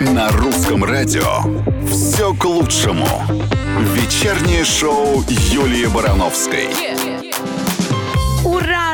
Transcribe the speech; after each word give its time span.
На 0.00 0.30
русском 0.30 0.84
радио 0.84 1.42
все 1.90 2.34
к 2.34 2.44
лучшему. 2.44 3.06
Вечернее 3.94 4.64
шоу 4.64 5.22
Юлии 5.28 5.86
Барановской. 5.86 6.68
Ура! 6.68 6.95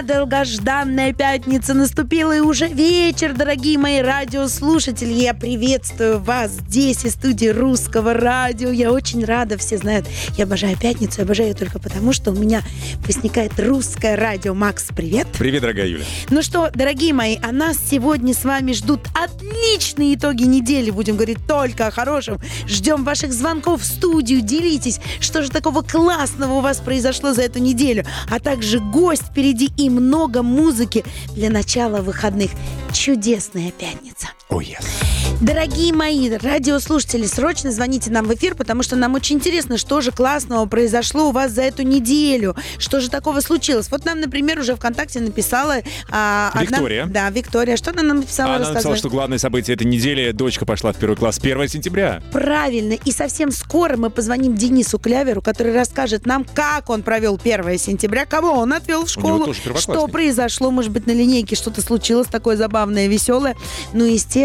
Долгожданная 0.03 1.13
пятница 1.13 1.75
наступила 1.75 2.37
и 2.37 2.41
уже 2.41 2.67
вечер, 2.67 3.35
дорогие 3.35 3.79
мои 3.79 4.01
радиослушатели. 4.01 5.13
Я 5.13 5.33
приветствую 5.33 6.19
вас 6.19 6.51
здесь, 6.53 7.05
из 7.05 7.13
студии 7.13 7.47
русского 7.47 8.13
радио. 8.13 8.71
Я 8.71 8.91
очень 8.91 9.25
рада, 9.25 9.57
все 9.59 9.79
знают, 9.79 10.07
я 10.37 10.45
обожаю 10.45 10.77
пятницу, 10.77 11.21
я 11.21 11.25
обожаю 11.25 11.51
ее 11.51 11.55
только 11.55 11.79
потому, 11.79 12.13
что 12.13 12.33
у 12.33 12.35
меня 12.35 12.63
возникает 13.07 13.53
русское 13.61 14.17
радио. 14.17 14.55
Макс, 14.55 14.89
привет! 14.95 15.29
Привет, 15.39 15.63
дорогая 15.63 15.87
Юля. 15.87 16.05
Ну 16.31 16.43
что, 16.43 16.71
дорогие 16.75 17.13
мои, 17.13 17.37
а 17.41 17.53
нас 17.53 17.77
сегодня 17.89 18.35
с 18.35 18.45
вами 18.45 18.73
ждут 18.73 19.01
отличные 19.15 20.17
итоги 20.17 20.45
недели. 20.45 20.91
Будем 20.91 21.15
говорить 21.15 21.39
только 21.47 21.87
о 21.87 21.91
хорошем. 21.93 22.41
Ждем 22.67 23.05
ваших 23.05 23.33
звонков 23.33 23.83
в 23.83 23.85
студию. 23.85 24.41
Делитесь, 24.41 25.01
что 25.21 25.43
же 25.43 25.51
такого 25.51 25.83
классного 25.83 26.55
у 26.55 26.61
вас 26.61 26.79
произошло 26.79 27.35
за 27.35 27.43
эту 27.43 27.61
неделю. 27.61 28.05
А 28.29 28.41
также 28.41 28.81
гость 28.81 29.29
впереди 29.31 29.71
и 29.77 29.92
много 29.95 30.43
музыки 30.43 31.05
для 31.35 31.51
начала 31.51 32.03
выходных. 32.03 32.51
Чудесная 32.93 33.71
пятница. 33.71 34.29
Oh, 34.53 34.61
yes. 34.61 34.85
Дорогие 35.41 35.93
мои 35.93 36.31
радиослушатели, 36.31 37.27
срочно 37.27 37.73
звоните 37.73 38.13
нам 38.13 38.27
в 38.27 38.35
эфир, 38.35 38.55
потому 38.55 38.85
что 38.85 38.95
нам 38.95 39.15
очень 39.15 39.37
интересно, 39.37 39.77
что 39.77 40.01
же 40.01 40.13
классного 40.13 40.67
произошло 40.67 41.31
у 41.31 41.33
вас 41.33 41.51
за 41.51 41.63
эту 41.63 41.83
неделю, 41.83 42.55
что 42.79 43.01
же 43.01 43.11
такого 43.11 43.41
случилось. 43.41 43.91
Вот 43.91 44.05
нам, 44.05 44.21
например, 44.21 44.61
уже 44.61 44.77
ВКонтакте 44.77 45.19
написала... 45.19 45.79
А, 46.11 46.53
Виктория. 46.61 47.05
Одна, 47.05 47.13
да, 47.13 47.31
Виктория. 47.31 47.77
Что 47.77 47.91
она 47.91 48.03
нам 48.03 48.19
написала? 48.19 48.55
Она 48.57 48.71
написала, 48.71 48.95
что 48.95 49.09
главное 49.09 49.39
событие 49.39 49.75
этой 49.75 49.85
недели 49.85 50.31
дочка 50.31 50.65
пошла 50.65 50.93
в 50.93 50.97
первый 50.97 51.17
класс 51.17 51.39
1 51.39 51.69
сентября. 51.69 52.23
Правильно. 52.31 52.93
И 53.05 53.11
совсем 53.11 53.51
скоро 53.51 53.97
мы 53.97 54.11
позвоним 54.11 54.55
Денису 54.55 55.01
Кляверу, 55.01 55.43
который 55.43 55.75
расскажет 55.75 56.25
нам, 56.25 56.45
как 56.45 56.89
он 56.89 57.03
провел 57.03 57.41
1 57.43 57.79
сентября, 57.79 58.27
кого 58.27 58.53
он 58.53 58.73
отвел 58.75 59.07
в 59.07 59.11
школу, 59.11 59.53
что 59.55 60.07
произошло, 60.07 60.71
может 60.71 60.93
быть, 60.93 61.09
на 61.09 61.13
линейке 61.13 61.57
что-то 61.57 61.81
случилось 61.81 62.29
такое 62.29 62.57
забавное, 62.57 63.09
веселое. 63.09 63.57
Ну, 63.93 64.05
естественно, 64.05 64.42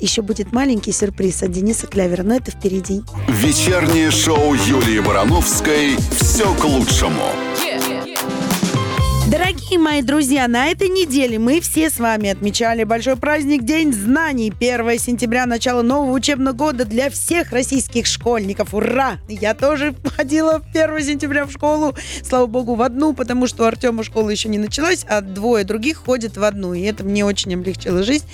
еще 0.00 0.22
будет 0.22 0.52
маленький 0.52 0.92
сюрприз 0.92 1.42
от 1.42 1.52
Дениса 1.52 1.86
Клявера, 1.86 2.22
но 2.22 2.36
это 2.36 2.50
впереди. 2.50 3.02
Вечернее 3.28 4.10
шоу 4.10 4.54
Юлии 4.54 5.00
Барановской 5.00 5.96
«Все 6.20 6.52
к 6.54 6.64
лучшему». 6.64 7.32
Дорогие 9.68 9.84
мои 9.84 10.00
друзья, 10.00 10.48
на 10.48 10.68
этой 10.68 10.88
неделе 10.88 11.38
мы 11.38 11.60
все 11.60 11.90
с 11.90 11.98
вами 11.98 12.30
отмечали 12.30 12.84
большой 12.84 13.16
праздник 13.16 13.64
День 13.64 13.92
знаний. 13.92 14.50
1 14.58 14.98
сентября, 14.98 15.44
начало 15.44 15.82
нового 15.82 16.12
учебного 16.12 16.56
года 16.56 16.86
для 16.86 17.10
всех 17.10 17.52
российских 17.52 18.06
школьников. 18.06 18.72
Ура! 18.72 19.18
Я 19.28 19.52
тоже 19.52 19.94
ходила 20.16 20.62
1 20.72 21.02
сентября 21.02 21.44
в 21.44 21.52
школу, 21.52 21.94
слава 22.22 22.46
богу, 22.46 22.76
в 22.76 22.82
одну, 22.82 23.12
потому 23.12 23.46
что 23.46 23.64
у 23.64 23.66
Артема 23.66 24.04
школа 24.04 24.30
еще 24.30 24.48
не 24.48 24.56
началась, 24.56 25.04
а 25.06 25.20
двое 25.20 25.64
других 25.64 25.98
ходят 25.98 26.38
в 26.38 26.44
одну. 26.44 26.72
И 26.72 26.80
это 26.80 27.04
мне 27.04 27.26
очень 27.26 27.52
облегчило 27.52 28.02
жизнь. 28.02 28.24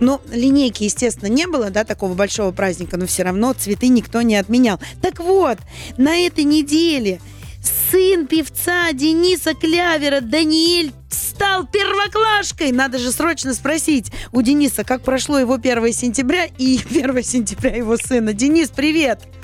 Но 0.00 0.20
линейки, 0.32 0.82
естественно, 0.82 1.28
не 1.28 1.46
было, 1.46 1.70
да, 1.70 1.84
такого 1.84 2.14
большого 2.14 2.50
праздника, 2.50 2.96
но 2.96 3.06
все 3.06 3.22
равно 3.22 3.52
цветы 3.52 3.86
никто 3.86 4.22
не 4.22 4.34
отменял. 4.34 4.80
Так 5.00 5.20
вот, 5.20 5.58
на 5.98 6.16
этой 6.16 6.42
неделе 6.42 7.20
сын 7.62 8.26
певца 8.26 8.92
Дениса 8.92 9.54
Клявера 9.54 10.20
Даниэль 10.20 10.92
стал 11.08 11.66
первоклашкой. 11.66 12.72
Надо 12.72 12.98
же 12.98 13.12
срочно 13.12 13.54
спросить 13.54 14.12
у 14.32 14.42
Дениса, 14.42 14.84
как 14.84 15.02
прошло 15.02 15.38
его 15.38 15.54
1 15.54 15.92
сентября 15.92 16.46
и 16.58 16.78
1 16.90 17.22
сентября 17.22 17.76
его 17.76 17.96
сына. 17.96 18.32
Денис, 18.32 18.70
привет! 18.70 19.20
Привет, 19.20 19.39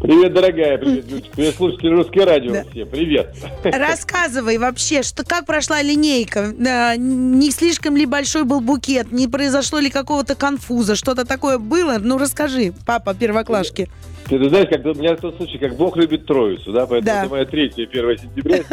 дорогая, 0.00 0.78
привет, 0.78 1.04
Людочка. 1.10 1.30
Привет, 1.36 1.54
слушатели 1.54 1.88
Русское 1.90 2.24
радио 2.24 2.52
да. 2.52 2.64
все. 2.70 2.86
Привет. 2.86 3.34
Рассказывай 3.64 4.58
вообще, 4.58 5.02
что 5.02 5.24
как 5.24 5.46
прошла 5.46 5.82
линейка? 5.82 6.52
Не 6.98 7.50
слишком 7.50 7.96
ли 7.96 8.06
большой 8.06 8.44
был 8.44 8.60
букет? 8.60 9.12
Не 9.12 9.28
произошло 9.28 9.78
ли 9.78 9.90
какого-то 9.90 10.34
конфуза? 10.34 10.96
Что-то 10.96 11.24
такое 11.24 11.58
было? 11.58 11.98
Ну, 11.98 12.18
расскажи, 12.18 12.72
папа 12.86 13.14
первоклашки. 13.14 13.88
Ты, 14.28 14.38
ты 14.38 14.48
знаешь, 14.48 14.68
как 14.68 14.84
у 14.84 14.94
меня 14.94 15.14
тот 15.16 15.36
случай, 15.36 15.58
как 15.58 15.76
Бог 15.76 15.96
любит 15.96 16.26
Троицу, 16.26 16.72
да, 16.72 16.86
поэтому 16.86 17.06
да. 17.06 17.20
это 17.22 17.30
моя 17.30 17.44
третья, 17.44 17.86
1 17.86 18.18
сентября. 18.18 18.64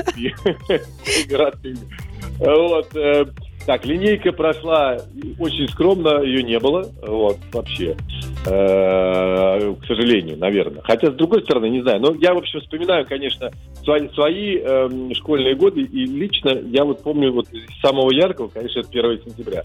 Вот. 2.39 2.89
Так, 3.65 3.85
линейка 3.85 4.33
прошла 4.33 4.97
очень 5.39 5.69
скромно, 5.69 6.21
ее 6.21 6.43
не 6.43 6.59
было, 6.59 6.85
вот, 7.01 7.37
вообще, 7.53 7.95
э, 8.45 9.73
к 9.75 9.85
сожалению, 9.85 10.37
наверное. 10.37 10.81
Хотя, 10.83 11.11
с 11.11 11.15
другой 11.15 11.43
стороны, 11.43 11.69
не 11.69 11.81
знаю, 11.81 12.01
но 12.01 12.13
я, 12.19 12.33
в 12.33 12.39
общем, 12.39 12.59
вспоминаю, 12.59 13.05
конечно, 13.05 13.51
свои, 13.83 14.09
свои 14.09 14.57
э, 14.57 15.13
школьные 15.13 15.55
годы, 15.55 15.81
и 15.81 16.05
лично 16.05 16.49
я 16.49 16.83
вот 16.83 17.03
помню 17.03 17.31
вот 17.31 17.47
самого 17.81 18.11
яркого, 18.11 18.49
конечно, 18.49 18.81
это 18.81 18.89
1 18.89 19.21
сентября. 19.25 19.63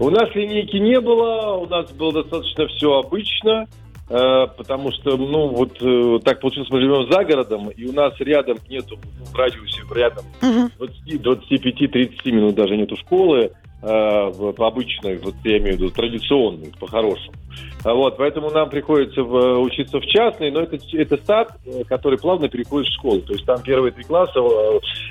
У 0.00 0.08
нас 0.08 0.34
линейки 0.34 0.76
не 0.76 0.98
было, 0.98 1.56
у 1.56 1.66
нас 1.66 1.92
было 1.92 2.12
достаточно 2.14 2.66
все 2.68 2.94
обычно, 2.94 3.66
потому 4.08 4.92
что, 4.92 5.16
ну, 5.16 5.48
вот 5.48 5.78
э, 5.80 6.18
так 6.24 6.40
получилось, 6.40 6.68
мы 6.70 6.80
живем 6.80 7.10
за 7.10 7.24
городом, 7.24 7.70
и 7.70 7.86
у 7.86 7.92
нас 7.92 8.12
рядом 8.18 8.58
нету, 8.68 8.98
ну, 9.18 9.24
в 9.24 9.34
радиусе 9.34 9.80
рядом 9.94 10.24
uh 10.42 10.70
25-30 11.06 12.30
минут 12.30 12.54
даже 12.54 12.76
нету 12.76 12.96
школы, 12.96 13.50
э, 13.82 13.86
в, 13.86 14.62
обычной, 14.62 15.16
вот 15.16 15.34
я 15.44 15.56
имею 15.58 15.76
в 15.76 15.80
виду 15.80 15.90
традиционной, 15.90 16.72
по-хорошему. 16.78 17.34
А 17.82 17.94
вот, 17.94 18.16
поэтому 18.18 18.50
нам 18.50 18.68
приходится 18.68 19.22
в, 19.22 19.60
учиться 19.60 20.00
в 20.00 20.06
частной, 20.06 20.50
но 20.50 20.60
это, 20.60 20.78
это 20.92 21.18
сад, 21.24 21.56
который 21.86 22.18
плавно 22.18 22.48
переходит 22.48 22.88
в 22.88 22.94
школу. 22.94 23.20
То 23.20 23.32
есть 23.34 23.46
там 23.46 23.62
первые 23.62 23.92
три 23.92 24.04
класса 24.04 24.40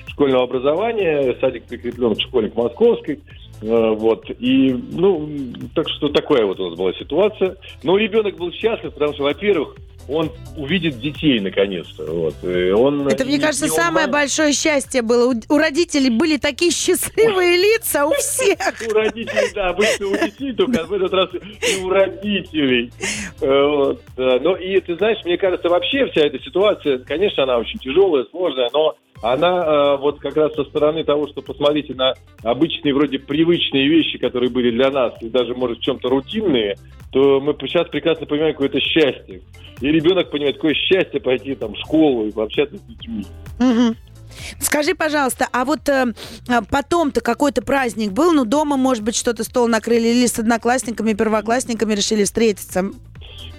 школьного 0.07 0.43
образования, 0.43 1.35
садик 1.39 1.65
прикреплен 1.65 2.15
к 2.15 2.21
школе 2.21 2.49
к 2.49 2.55
московской, 2.55 3.19
Э, 3.19 3.42
вот. 3.63 4.29
И, 4.40 4.74
ну, 4.91 5.29
так 5.74 5.90
что 5.90 6.09
такая 6.09 6.46
вот 6.46 6.59
у 6.59 6.69
нас 6.69 6.78
была 6.78 6.94
ситуация. 6.94 7.56
Но 7.84 7.97
ребенок 7.97 8.35
был 8.38 8.51
счастлив, 8.51 8.94
потому 8.94 9.13
что, 9.13 9.24
во-первых, 9.24 9.75
он 10.09 10.29
увидит 10.57 11.00
детей 11.00 11.40
наконец-то. 11.40 12.03
Вот. 12.03 12.35
И 12.44 12.72
он, 12.72 13.07
Это, 13.07 13.23
мне 13.23 13.40
кажется, 13.40 13.68
самое 13.69 14.07
он... 14.07 14.12
большое 14.12 14.52
счастье 14.52 15.02
было. 15.02 15.34
У, 15.34 15.53
у 15.53 15.57
родителей 15.57 16.09
были 16.09 16.35
такие 16.38 16.72
счастливые 16.72 17.56
лица 17.56 18.06
у 18.06 18.12
всех. 18.13 18.57
У 18.90 18.94
родителей, 18.94 19.53
да, 19.56 19.69
обычно 19.69 20.07
у 20.07 20.18
детей, 20.18 20.52
только 20.53 20.84
в 20.84 20.94
этот 20.94 21.13
раз 21.13 21.29
и 21.34 21.84
у 21.84 21.90
родителей. 21.90 22.91
Вот. 23.40 24.02
Но 24.18 24.57
и 24.57 24.81
ты 24.81 24.97
знаешь, 24.97 25.19
мне 25.23 25.38
кажется, 25.38 25.69
вообще 25.69 26.06
вся 26.07 26.25
эта 26.25 26.38
ситуация, 26.44 26.97
конечно, 27.00 27.44
она 27.44 27.57
очень 27.57 27.79
тяжелая, 27.79 28.25
сложная, 28.29 28.69
но 28.73 28.97
она 29.23 29.47
э, 29.47 29.97
вот 29.97 30.19
как 30.19 30.35
раз 30.35 30.53
со 30.53 30.66
стороны 30.66 31.06
того, 31.06 31.28
что 31.29 31.41
посмотрите 31.41 31.94
на 31.94 32.13
обычные 32.44 32.94
вроде 32.94 33.19
привычные 33.19 33.88
вещи, 33.88 34.17
которые 34.17 34.50
были 34.50 34.69
для 34.69 34.91
нас, 34.91 35.13
и 35.22 35.29
даже, 35.29 35.56
может, 35.56 35.79
в 35.79 35.81
чем-то 35.81 36.09
рутинные, 36.09 36.75
то 37.11 37.39
мы 37.39 37.56
сейчас 37.61 37.88
прекрасно 37.88 38.25
понимаем, 38.25 38.53
какое 38.53 38.67
это 38.67 38.81
счастье. 38.81 39.41
И 39.79 39.88
ребенок 39.88 40.29
понимает, 40.29 40.57
какое 40.57 40.73
счастье 40.73 41.22
пойти 41.22 41.56
там 41.56 41.73
в 41.73 41.79
школу 41.79 42.28
и 42.28 42.31
пообщаться 42.34 42.75
с 42.78 42.81
детьми. 42.81 43.25
Скажи, 44.59 44.94
пожалуйста, 44.94 45.47
а 45.53 45.63
вот 45.63 45.88
э, 45.88 46.13
а 46.50 46.61
потом-то 46.63 47.22
какой-то 47.22 47.61
праздник 47.61 48.11
был? 48.11 48.34
Ну, 48.34 48.44
дома, 48.44 48.75
может 48.75 49.03
быть, 49.03 49.16
что-то 49.16 49.45
стол 49.45 49.67
накрыли 49.67 50.07
или 50.07 50.25
с 50.25 50.38
одноклассниками, 50.38 51.13
первоклассниками 51.13 51.94
решили 51.94 52.25
встретиться? 52.25 52.91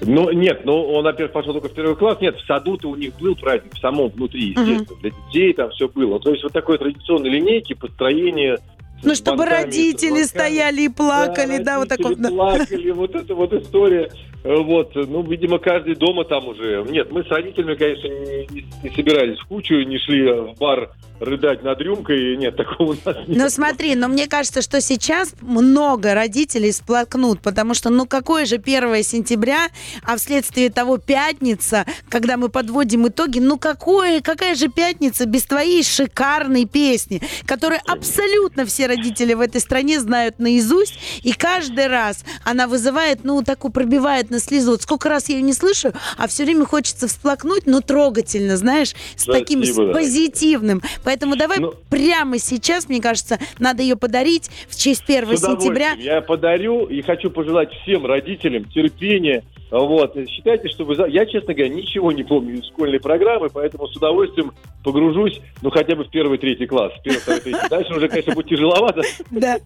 Ну, 0.00 0.30
нет, 0.32 0.62
ну, 0.64 0.82
он, 0.92 1.04
во-первых, 1.04 1.32
пошел 1.32 1.52
только 1.52 1.68
в 1.68 1.74
первый 1.74 1.96
класс. 1.96 2.18
Нет, 2.20 2.36
в 2.36 2.46
саду-то 2.46 2.88
у 2.88 2.96
них 2.96 3.14
был 3.18 3.34
праздник, 3.36 3.74
в 3.74 3.78
самом 3.78 4.08
внутри, 4.08 4.48
естественно. 4.48 4.82
Uh-huh. 4.82 5.00
Для 5.00 5.10
детей 5.10 5.52
там 5.54 5.70
все 5.70 5.88
было. 5.88 6.20
То 6.20 6.30
есть 6.30 6.42
вот 6.42 6.52
такой 6.52 6.78
традиционной 6.78 7.30
линейки, 7.30 7.74
построение 7.74 8.58
ну, 9.02 9.14
чтобы 9.14 9.44
родители 9.44 10.22
стояли 10.22 10.82
и 10.82 10.88
плакали, 10.88 11.58
да, 11.58 11.64
да 11.64 11.78
вот 11.80 11.88
такой. 11.88 12.16
плакали, 12.16 12.90
вот 12.90 13.14
эта 13.14 13.34
вот 13.34 13.52
история. 13.52 14.10
Вот, 14.42 14.94
ну, 14.94 15.22
видимо, 15.22 15.58
каждый 15.58 15.94
дома 15.94 16.24
там 16.24 16.48
уже. 16.48 16.84
Нет, 16.88 17.10
мы 17.10 17.22
с 17.22 17.28
родителями, 17.28 17.74
конечно, 17.74 18.08
не, 18.08 18.64
не 18.82 18.94
собирались 18.94 19.38
в 19.38 19.46
кучу, 19.46 19.74
не 19.74 19.98
шли 19.98 20.30
в 20.30 20.54
бар 20.58 20.90
рыдать 21.20 21.62
над 21.62 21.80
рюмкой. 21.80 22.36
Нет, 22.36 22.56
такого 22.56 22.92
у 22.92 22.96
нас 23.04 23.16
нет. 23.26 23.38
Ну, 23.38 23.48
смотри, 23.50 23.94
но 23.94 24.08
мне 24.08 24.26
кажется, 24.26 24.62
что 24.62 24.80
сейчас 24.80 25.34
много 25.40 26.14
родителей 26.14 26.72
сплакнут, 26.72 27.40
потому 27.40 27.74
что, 27.74 27.90
ну, 27.90 28.06
какое 28.06 28.46
же 28.46 28.56
1 28.56 29.02
сентября, 29.02 29.68
а 30.02 30.16
вследствие 30.16 30.70
того 30.70 30.98
пятница, 30.98 31.86
когда 32.08 32.36
мы 32.36 32.48
подводим 32.48 33.08
итоги, 33.08 33.38
ну, 33.38 33.58
какое, 33.58 34.20
какая 34.20 34.54
же 34.54 34.68
пятница 34.68 35.26
без 35.26 35.44
твоей 35.44 35.82
шикарной 35.82 36.66
песни, 36.66 37.22
которую 37.46 37.80
абсолютно 37.86 38.66
все 38.66 38.86
родители 38.86 39.34
в 39.34 39.40
этой 39.40 39.60
стране 39.60 40.00
знают 40.00 40.38
наизусть, 40.38 40.98
и 41.22 41.32
каждый 41.32 41.86
раз 41.86 42.24
она 42.44 42.66
вызывает, 42.66 43.24
ну, 43.24 43.42
такую 43.42 43.72
пробивает 43.72 44.30
на 44.30 44.40
слезу. 44.40 44.72
Вот 44.72 44.82
сколько 44.82 45.08
раз 45.08 45.28
я 45.28 45.36
ее 45.36 45.42
не 45.42 45.52
слышу, 45.52 45.92
а 46.16 46.26
все 46.28 46.44
время 46.44 46.64
хочется 46.64 47.08
всплакнуть, 47.08 47.66
но 47.66 47.80
трогательно, 47.80 48.56
знаешь, 48.56 48.94
с 49.16 49.22
Спасибо, 49.22 49.32
таким 49.38 49.64
с 49.64 49.92
позитивным. 49.92 50.82
Поэтому 51.04 51.36
давай 51.36 51.58
Ну. 51.60 51.74
прямо 51.90 52.38
сейчас, 52.38 52.88
мне 52.88 53.00
кажется, 53.00 53.38
надо 53.58 53.82
ее 53.82 53.96
подарить 53.96 54.50
в 54.68 54.76
честь 54.76 55.04
1 55.06 55.36
С 55.36 55.40
сентября. 55.42 55.92
Я 55.92 56.20
подарю 56.20 56.86
и 56.86 57.02
хочу 57.02 57.30
пожелать 57.30 57.70
всем 57.82 58.06
родителям 58.06 58.64
терпения. 58.64 59.44
Вот. 59.70 60.14
Считайте, 60.28 60.68
что 60.68 60.84
вы... 60.84 60.94
Я, 61.08 61.26
честно 61.26 61.52
говоря, 61.52 61.68
ничего 61.68 62.12
не 62.12 62.22
помню 62.22 62.58
из 62.60 62.66
школьной 62.66 63.00
программы, 63.00 63.48
поэтому 63.52 63.88
с 63.88 63.96
удовольствием 63.96 64.52
погружусь, 64.84 65.40
ну, 65.62 65.70
хотя 65.70 65.96
бы 65.96 66.04
в 66.04 66.10
первый, 66.10 66.38
третий 66.38 66.66
класс. 66.66 66.92
Первый, 67.02 67.18
второй, 67.18 67.40
третий. 67.40 67.68
Дальше 67.68 67.92
уже, 67.94 68.08
конечно, 68.08 68.34
будет 68.34 68.48
тяжеловато. 68.48 69.02
Да. 69.30 69.58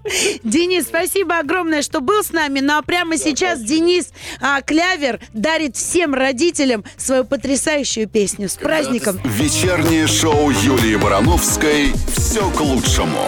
Денис, 0.45 0.87
спасибо 0.87 1.39
огромное, 1.39 1.83
что 1.83 2.01
был 2.01 2.23
с 2.23 2.33
нами. 2.33 2.61
Ну 2.61 2.79
а 2.79 2.83
прямо 2.83 3.19
сейчас 3.19 3.61
Денис 3.63 4.13
а, 4.41 4.63
Клявер 4.63 5.21
дарит 5.35 5.77
всем 5.77 6.15
родителям 6.15 6.85
свою 6.97 7.25
потрясающую 7.25 8.09
песню. 8.09 8.49
С 8.49 8.55
праздником! 8.57 9.19
Вечернее 9.25 10.07
шоу 10.07 10.51
Юлии 10.51 10.97
Барановской 11.29 11.93
«Все 12.17 12.51
к 12.53 12.61
лучшему». 12.63 13.19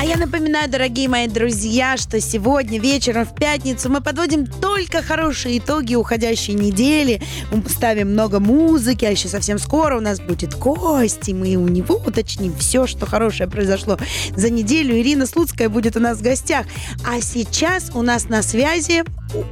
А 0.00 0.04
я 0.04 0.16
напоминаю, 0.16 0.68
дорогие 0.68 1.08
мои 1.08 1.28
друзья, 1.28 1.96
что 1.96 2.20
сегодня 2.20 2.80
вечером 2.80 3.24
в 3.24 3.36
пятницу 3.36 3.88
мы 3.88 4.00
подводим 4.00 4.46
только 4.46 5.00
хорошие 5.00 5.58
итоги 5.58 5.94
уходящей 5.94 6.54
недели. 6.54 7.22
Мы 7.52 7.62
ставим 7.68 8.14
много 8.14 8.40
музыки, 8.40 9.04
а 9.04 9.10
еще 9.10 9.28
совсем 9.28 9.60
скоро 9.60 9.96
у 9.96 10.00
нас 10.00 10.18
будет 10.18 10.58
гость, 10.58 11.28
и 11.28 11.34
мы 11.34 11.54
у 11.54 11.68
него 11.68 12.02
уточним 12.04 12.52
все, 12.56 12.88
что 12.88 13.06
хорошее 13.06 13.48
произошло 13.48 13.96
за 14.34 14.50
неделю. 14.50 14.98
Ирина 14.98 15.24
Слуцкая 15.24 15.68
будет 15.68 15.96
у 15.96 16.00
нас 16.00 16.18
в 16.18 16.22
гостях. 16.22 16.66
А 17.06 17.20
сейчас 17.20 17.92
у 17.94 18.02
нас 18.02 18.28
на 18.28 18.42
связи 18.42 19.04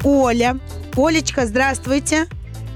Оля. 0.03 0.59
Олечка, 0.97 1.47
здравствуйте. 1.47 2.27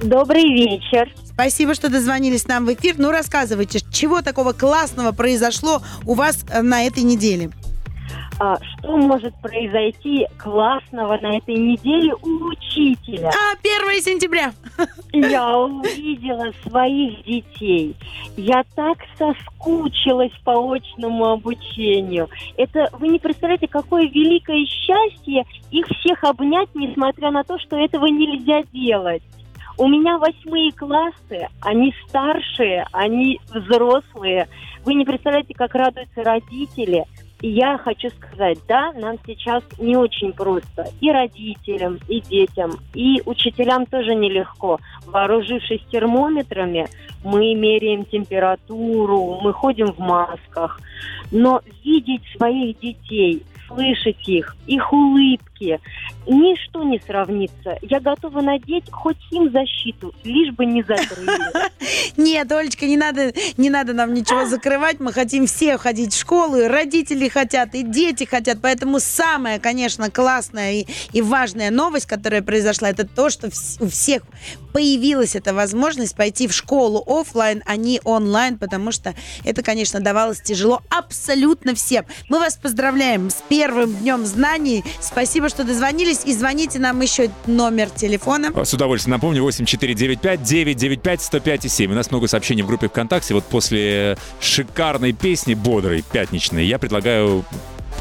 Добрый 0.01 0.45
вечер. 0.45 1.13
Спасибо, 1.35 1.75
что 1.75 1.91
дозвонились 1.91 2.47
нам 2.47 2.65
в 2.65 2.73
эфир. 2.73 2.95
Ну, 2.97 3.11
рассказывайте, 3.11 3.81
чего 3.91 4.23
такого 4.23 4.53
классного 4.53 5.11
произошло 5.11 5.83
у 6.07 6.15
вас 6.15 6.45
э, 6.49 6.63
на 6.63 6.87
этой 6.87 7.03
неделе? 7.03 7.51
А, 8.39 8.57
что 8.57 8.97
может 8.97 9.35
произойти 9.41 10.29
классного 10.39 11.19
на 11.21 11.37
этой 11.37 11.57
неделе 11.57 12.15
у 12.15 12.51
учителя? 12.51 13.31
А, 13.31 13.57
1 13.61 14.01
сентября. 14.01 14.53
Я 15.13 15.59
увидела 15.59 16.53
своих 16.69 17.25
детей. 17.25 17.97
Я 18.37 18.65
так 18.77 18.99
соскучилась 19.19 20.33
по 20.45 20.73
очному 20.73 21.33
обучению. 21.33 22.29
Это 22.57 22.89
вы 22.93 23.09
не 23.09 23.19
представляете, 23.19 23.67
какое 23.67 24.03
великое 24.03 24.65
счастье 24.67 25.45
их 25.73 25.87
всех 25.99 26.23
обнять, 26.23 26.69
несмотря 26.75 27.33
на 27.33 27.43
то, 27.43 27.59
что 27.59 27.77
этого 27.77 28.07
нельзя 28.07 28.63
делать. 28.73 29.23
У 29.77 29.89
меня 29.89 30.19
восьмые 30.19 30.73
классы, 30.73 31.49
они 31.61 31.93
старшие, 32.09 32.87
они 32.93 33.41
взрослые. 33.53 34.49
Вы 34.85 34.95
не 34.95 35.05
представляете, 35.05 35.55
как 35.55 35.75
радуются 35.75 36.23
родители. 36.23 37.05
И 37.41 37.49
я 37.49 37.77
хочу 37.77 38.09
сказать, 38.11 38.59
да, 38.69 38.93
нам 38.93 39.17
сейчас 39.27 39.63
не 39.79 39.97
очень 39.97 40.33
просто. 40.33 40.87
И 41.01 41.11
родителям, 41.11 41.99
и 42.09 42.21
детям, 42.21 42.71
и 42.95 43.21
учителям 43.27 43.85
тоже 43.87 44.15
нелегко. 44.15 44.79
Вооружившись 45.07 45.85
термометрами, 45.91 46.87
мы 47.25 47.55
меряем 47.55 48.05
температуру, 48.05 49.41
мы 49.43 49.53
ходим 49.53 49.93
в 49.93 49.99
масках. 49.99 50.81
Но 51.33 51.61
видеть 51.85 52.23
своих 52.37 52.79
детей, 52.79 53.43
слышать 53.67 54.29
их, 54.29 54.57
их 54.67 54.93
улыбки, 54.93 55.54
ничто 56.27 56.83
не 56.83 57.01
сравнится. 57.01 57.79
Я 57.83 58.01
готова 58.01 58.41
надеть 58.41 58.91
хоть 58.91 59.19
им 59.31 59.51
защиту, 59.51 60.15
лишь 60.25 60.53
бы 60.55 60.65
не 60.67 60.83
закрыли. 60.83 61.31
Нет, 62.17 62.51
Олечка, 62.53 62.87
не 62.87 62.97
надо, 62.97 63.33
не 63.57 63.71
надо 63.71 63.93
нам 63.93 64.15
ничего 64.15 64.47
закрывать. 64.47 65.01
Мы 65.01 65.13
хотим 65.13 65.47
все 65.47 65.79
ходить 65.79 66.13
в 66.13 66.19
школу, 66.19 66.57
и 66.57 66.65
родители 66.65 67.29
хотят, 67.29 67.75
и 67.75 67.83
дети 67.83 68.25
хотят. 68.25 68.59
Поэтому 68.63 69.01
самая, 69.01 69.59
конечно, 69.59 70.11
классная 70.11 70.73
и, 70.73 70.87
и 71.13 71.23
важная 71.23 71.71
новость, 71.71 72.07
которая 72.07 72.43
произошла, 72.43 72.91
это 72.91 73.07
то, 73.07 73.31
что 73.31 73.49
у 73.81 73.89
всех 73.89 74.23
появилась 74.73 75.37
эта 75.37 75.55
возможность 75.55 76.17
пойти 76.17 76.49
в 76.49 76.53
школу 76.53 77.05
оффлайн, 77.07 77.63
а 77.65 77.77
не 77.77 78.01
онлайн, 78.03 78.59
потому 78.59 78.91
что 78.91 79.15
это, 79.45 79.63
конечно, 79.63 80.01
давалось 80.01 80.41
тяжело 80.41 80.83
абсолютно 80.91 81.77
всем. 81.77 82.05
Мы 82.29 82.41
вас 82.41 82.57
поздравляем 82.57 83.31
с 83.31 83.43
первым 83.49 83.95
днем 83.95 84.27
знаний. 84.27 84.85
Спасибо, 85.01 85.49
что 85.49 85.54
дозвонились. 85.63 86.25
И 86.25 86.35
звоните 86.35 86.81
нам 86.81 87.01
еще 87.01 87.31
номер 87.47 87.89
телефона. 87.91 88.51
С 88.65 88.75
удовольствием 88.75 89.13
напомню, 89.17 89.49
8495-995-105,7. 89.49 91.87
У 91.87 91.95
нас 91.95 92.11
много 92.11 92.27
сообщений 92.27 92.63
в 92.63 92.67
группе 92.67 92.89
ВКонтакте. 92.89 93.35
Вот 93.35 93.45
после 93.45 94.19
шикарной 94.41 95.13
песни, 95.13 95.55
бодрой, 95.55 96.03
пятничной, 96.11 96.67
я 96.67 96.81
предлагаю 96.81 97.45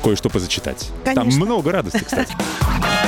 кое-что 0.03 0.29
позачитать. 0.29 0.89
Там 1.03 1.15
Конечно. 1.15 1.45
много 1.45 1.71
радости, 1.71 2.03
кстати. 2.03 2.33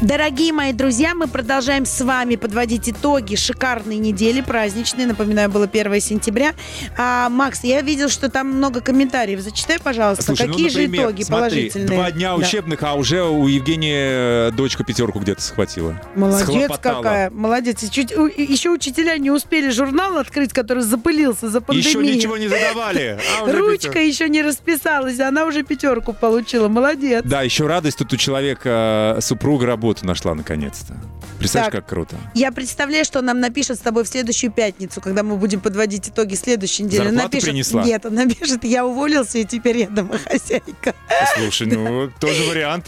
Дорогие 0.00 0.52
мои 0.52 0.72
друзья, 0.72 1.12
мы 1.16 1.26
продолжаем 1.26 1.84
с 1.84 2.00
вами 2.04 2.36
подводить 2.36 2.88
итоги 2.88 3.34
шикарной 3.34 3.96
недели 3.96 4.40
праздничной. 4.40 5.06
Напоминаю, 5.06 5.48
было 5.50 5.64
1 5.66 6.00
сентября. 6.00 6.52
А, 6.96 7.28
Макс, 7.28 7.64
я 7.64 7.80
видел, 7.80 8.08
что 8.08 8.30
там 8.30 8.46
много 8.46 8.80
комментариев. 8.80 9.40
Зачитай, 9.40 9.80
пожалуйста, 9.82 10.22
Слушай, 10.22 10.46
ну, 10.46 10.52
какие 10.52 10.68
же 10.68 10.82
например, 10.82 11.02
итоги 11.06 11.22
смотри, 11.24 11.40
положительные. 11.50 11.88
Два 11.88 12.10
дня 12.12 12.28
Да. 12.28 12.36
учебных, 12.36 12.82
а 12.84 12.94
уже 12.94 13.24
у 13.24 13.48
Евгении 13.48 14.48
э, 14.48 14.50
дочка 14.52 14.84
пятерку 14.84 15.18
где-то 15.18 15.42
схватила. 15.42 16.00
Молодец 16.14 16.44
Схлопотала. 16.46 17.02
какая, 17.02 17.30
молодец. 17.30 17.82
И 17.82 17.90
чуть- 17.90 18.12
еще 18.12 18.70
учителя 18.70 19.18
не 19.18 19.32
успели 19.32 19.70
журнал 19.70 20.16
открыть, 20.18 20.52
который 20.52 20.84
запылился 20.84 21.50
за 21.50 21.60
пандемию. 21.60 21.88
Еще 22.04 22.16
ничего 22.16 22.36
не 22.36 22.46
задавали. 22.46 23.18
а 23.42 23.46
Ручка 23.52 23.88
пятерка. 23.88 23.98
еще 23.98 24.28
не 24.28 24.42
расписалась, 24.42 25.18
она 25.18 25.44
уже 25.44 25.64
пятерку 25.64 26.12
получила. 26.12 26.68
Молодец. 26.68 27.22
Да, 27.24 27.42
еще 27.42 27.66
радость, 27.66 27.98
тут 27.98 28.12
у 28.12 28.16
человека 28.16 29.16
э, 29.18 29.20
супруга 29.22 29.66
работу 29.88 30.06
нашла 30.06 30.34
наконец-то. 30.34 30.94
Представляешь, 31.38 31.72
Так. 31.72 31.82
как 31.84 31.90
круто. 31.90 32.16
Я 32.34 32.52
представляю, 32.52 33.04
что 33.04 33.22
нам 33.22 33.40
напишет 33.40 33.78
с 33.78 33.80
тобой 33.80 34.04
в 34.04 34.08
следующую 34.08 34.52
пятницу, 34.52 35.00
когда 35.00 35.22
мы 35.22 35.36
будем 35.36 35.60
подводить 35.60 36.08
итоги 36.08 36.34
следующей 36.34 36.82
недели. 36.82 37.04
Зарплату 37.04 37.24
напишет, 37.24 37.44
принесла? 37.48 37.84
Нет, 37.84 38.04
он 38.04 38.14
напишет, 38.14 38.64
я 38.64 38.84
уволился, 38.84 39.38
и 39.38 39.44
теперь 39.44 39.78
я 39.78 39.88
домохозяйка. 39.88 40.94
Слушай, 41.36 41.68
ну, 41.68 42.10
тоже 42.20 42.42
вариант. 42.44 42.86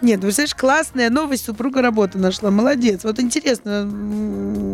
Нет, 0.00 0.20
ну, 0.22 0.30
знаешь, 0.30 0.54
классная 0.54 1.10
новость, 1.10 1.44
супруга 1.44 1.82
работу 1.82 2.18
нашла. 2.18 2.50
Молодец. 2.50 3.04
Вот 3.04 3.18
интересно, 3.20 3.82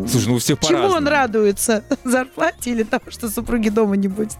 Слушай, 0.08 0.28
ну 0.28 0.34
у 0.34 0.38
всех 0.38 0.60
чему 0.60 0.88
он 0.88 1.08
радуется? 1.08 1.82
Зарплате 2.04 2.70
или 2.70 2.82
того, 2.84 3.10
что 3.10 3.28
супруги 3.28 3.68
дома 3.70 3.96
не 3.96 4.08
будет? 4.08 4.32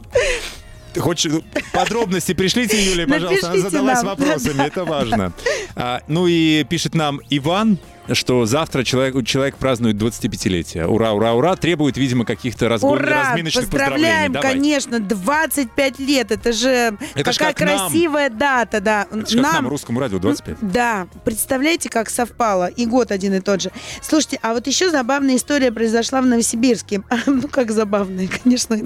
Хочешь 0.98 1.32
ну, 1.32 1.42
подробности 1.72 2.34
пришлите, 2.34 2.82
Юлия, 2.82 3.06
пожалуйста, 3.06 3.46
она 3.48 3.56
Напишите 3.56 3.70
задалась 3.70 4.02
нам. 4.02 4.06
вопросами, 4.16 4.66
это 4.66 4.84
важно. 4.84 5.32
А, 5.76 6.00
ну 6.06 6.26
и 6.26 6.64
пишет 6.64 6.94
нам 6.94 7.20
Иван, 7.30 7.78
что 8.12 8.44
завтра 8.46 8.84
человек, 8.84 9.24
человек 9.26 9.56
празднует 9.56 9.96
25-летие. 9.96 10.86
Ура, 10.86 11.12
ура, 11.12 11.32
ура. 11.32 11.56
Требует, 11.56 11.96
видимо, 11.96 12.24
каких-то 12.24 12.68
разгон, 12.68 12.98
Ура! 12.98 13.30
разминочных 13.30 13.64
поздравлений. 13.64 13.94
Поздравляем, 13.94 14.32
Давай. 14.32 14.52
конечно, 14.52 15.00
25 15.00 15.98
лет. 16.00 16.30
Это 16.32 16.52
же 16.52 16.96
Это 17.14 17.32
какая 17.32 17.52
как 17.54 17.60
нам. 17.66 17.78
красивая 17.78 18.30
дата, 18.30 18.80
да. 18.80 19.06
Это 19.10 19.30
же 19.30 19.42
как 19.42 19.52
нам, 19.52 19.68
русскому 19.68 20.00
радио, 20.00 20.18
25. 20.18 20.56
Да, 20.60 21.06
представляете, 21.24 21.88
как 21.88 22.10
совпало. 22.10 22.66
И 22.66 22.86
год 22.86 23.10
один 23.10 23.34
и 23.34 23.40
тот 23.40 23.62
же. 23.62 23.70
Слушайте, 24.02 24.38
а 24.42 24.52
вот 24.54 24.66
еще 24.66 24.90
забавная 24.90 25.36
история 25.36 25.72
произошла 25.72 26.20
в 26.20 26.26
Новосибирске. 26.26 27.02
Ну, 27.26 27.48
как 27.48 27.70
забавная, 27.72 28.28
конечно. 28.28 28.76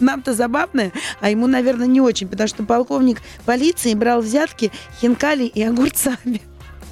Нам-то 0.00 0.34
забавная, 0.34 0.92
а 1.20 1.30
ему, 1.30 1.46
наверное, 1.46 1.86
не 1.86 2.00
очень, 2.00 2.28
потому 2.28 2.48
что 2.48 2.64
полковник 2.64 3.18
полиции 3.44 3.94
брал 3.94 4.20
взятки 4.20 4.70
хинкали 5.00 5.44
и 5.44 5.62
огурцами. 5.62 6.42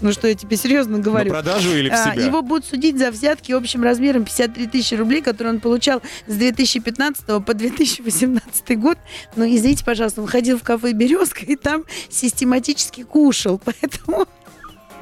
Ну 0.02 0.12
что, 0.12 0.26
я 0.28 0.34
тебе 0.34 0.56
серьезно 0.56 0.96
На 0.98 1.02
говорю. 1.02 1.30
продажу 1.30 1.74
или 1.76 1.88
в 1.88 1.92
А, 1.92 2.12
себя? 2.12 2.24
Его 2.26 2.42
будут 2.42 2.66
судить 2.66 2.98
за 2.98 3.10
взятки 3.10 3.52
общим 3.52 3.82
размером 3.82 4.24
53 4.24 4.66
тысячи 4.66 4.94
рублей, 4.94 5.22
которые 5.22 5.54
он 5.54 5.60
получал 5.60 6.02
с 6.26 6.34
2015 6.34 7.24
по 7.44 7.54
2018 7.54 8.78
год. 8.78 8.98
Но, 9.36 9.44
извините, 9.46 9.84
пожалуйста, 9.84 10.20
он 10.20 10.26
ходил 10.26 10.58
в 10.58 10.62
кафе 10.62 10.92
«Березка» 10.92 11.44
и 11.46 11.56
там 11.56 11.84
систематически 12.10 13.04
кушал. 13.04 13.60
Поэтому 13.64 14.26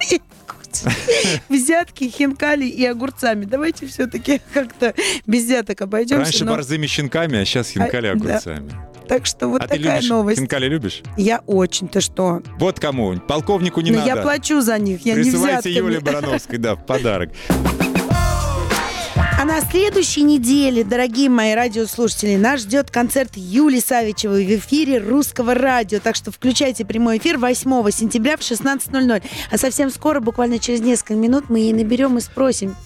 взятки, 1.49 2.09
хинкали 2.09 2.67
и 2.67 2.85
огурцами. 2.85 3.45
Давайте 3.45 3.87
все-таки 3.87 4.41
как-то 4.55 4.95
без 5.27 5.45
взяток 5.45 5.81
обойдемся. 5.83 6.25
Раньше 6.25 6.45
но- 6.45 6.53
борзыми 6.53 6.87
щенками, 6.87 7.39
а 7.39 7.45
сейчас 7.45 7.71
хинкали 7.71 8.07
А, 8.09 8.15
да. 8.15 8.21
огурцами. 8.31 8.71
Так 9.09 9.27
что 9.27 9.49
вот 9.49 9.61
а 9.61 9.67
ты 9.67 9.77
такая 9.77 9.97
любишь 9.97 10.09
новость. 10.09 10.39
хинкали 10.39 10.67
любишь? 10.69 11.03
Я 11.17 11.41
очень, 11.47 11.89
ты 11.89 12.01
что? 12.01 12.43
Вот 12.61 12.79
кому. 12.79 13.19
Полковнику 13.19 13.81
не 13.81 13.91
Но 13.91 13.99
надо. 13.99 14.09
я 14.09 14.17
плачу 14.17 14.61
за 14.61 14.79
них, 14.79 15.05
я 15.05 15.15
не 15.15 15.23
Присылайте 15.23 15.71
взятками. 15.71 15.75
Юле 15.75 16.01
Барановской, 16.01 16.59
да, 16.59 16.77
в 16.77 16.87
подарок. 16.87 17.31
А 19.41 19.47
на 19.47 19.63
следующей 19.63 20.21
неделе, 20.23 20.85
дорогие 20.85 21.31
мои 21.31 21.55
радиослушатели, 21.55 22.37
нас 22.37 22.61
ждет 22.61 22.91
концерт 22.91 23.31
Юли 23.37 23.81
Савичевой 23.81 24.45
в 24.45 24.51
эфире 24.59 24.99
русского 24.99 25.55
радио. 25.55 25.99
Так 25.99 26.15
что 26.15 26.31
включайте 26.31 26.85
прямой 26.85 27.17
эфир 27.17 27.39
8 27.39 27.91
сентября 27.91 28.37
в 28.37 28.41
16.00. 28.41 29.23
А 29.51 29.57
совсем 29.57 29.89
скоро, 29.89 30.21
буквально 30.21 30.59
через 30.59 30.83
несколько 30.83 31.15
минут, 31.15 31.49
мы 31.49 31.61
ей 31.61 31.73
наберем 31.73 32.19
и 32.19 32.21
спросим, 32.21 32.77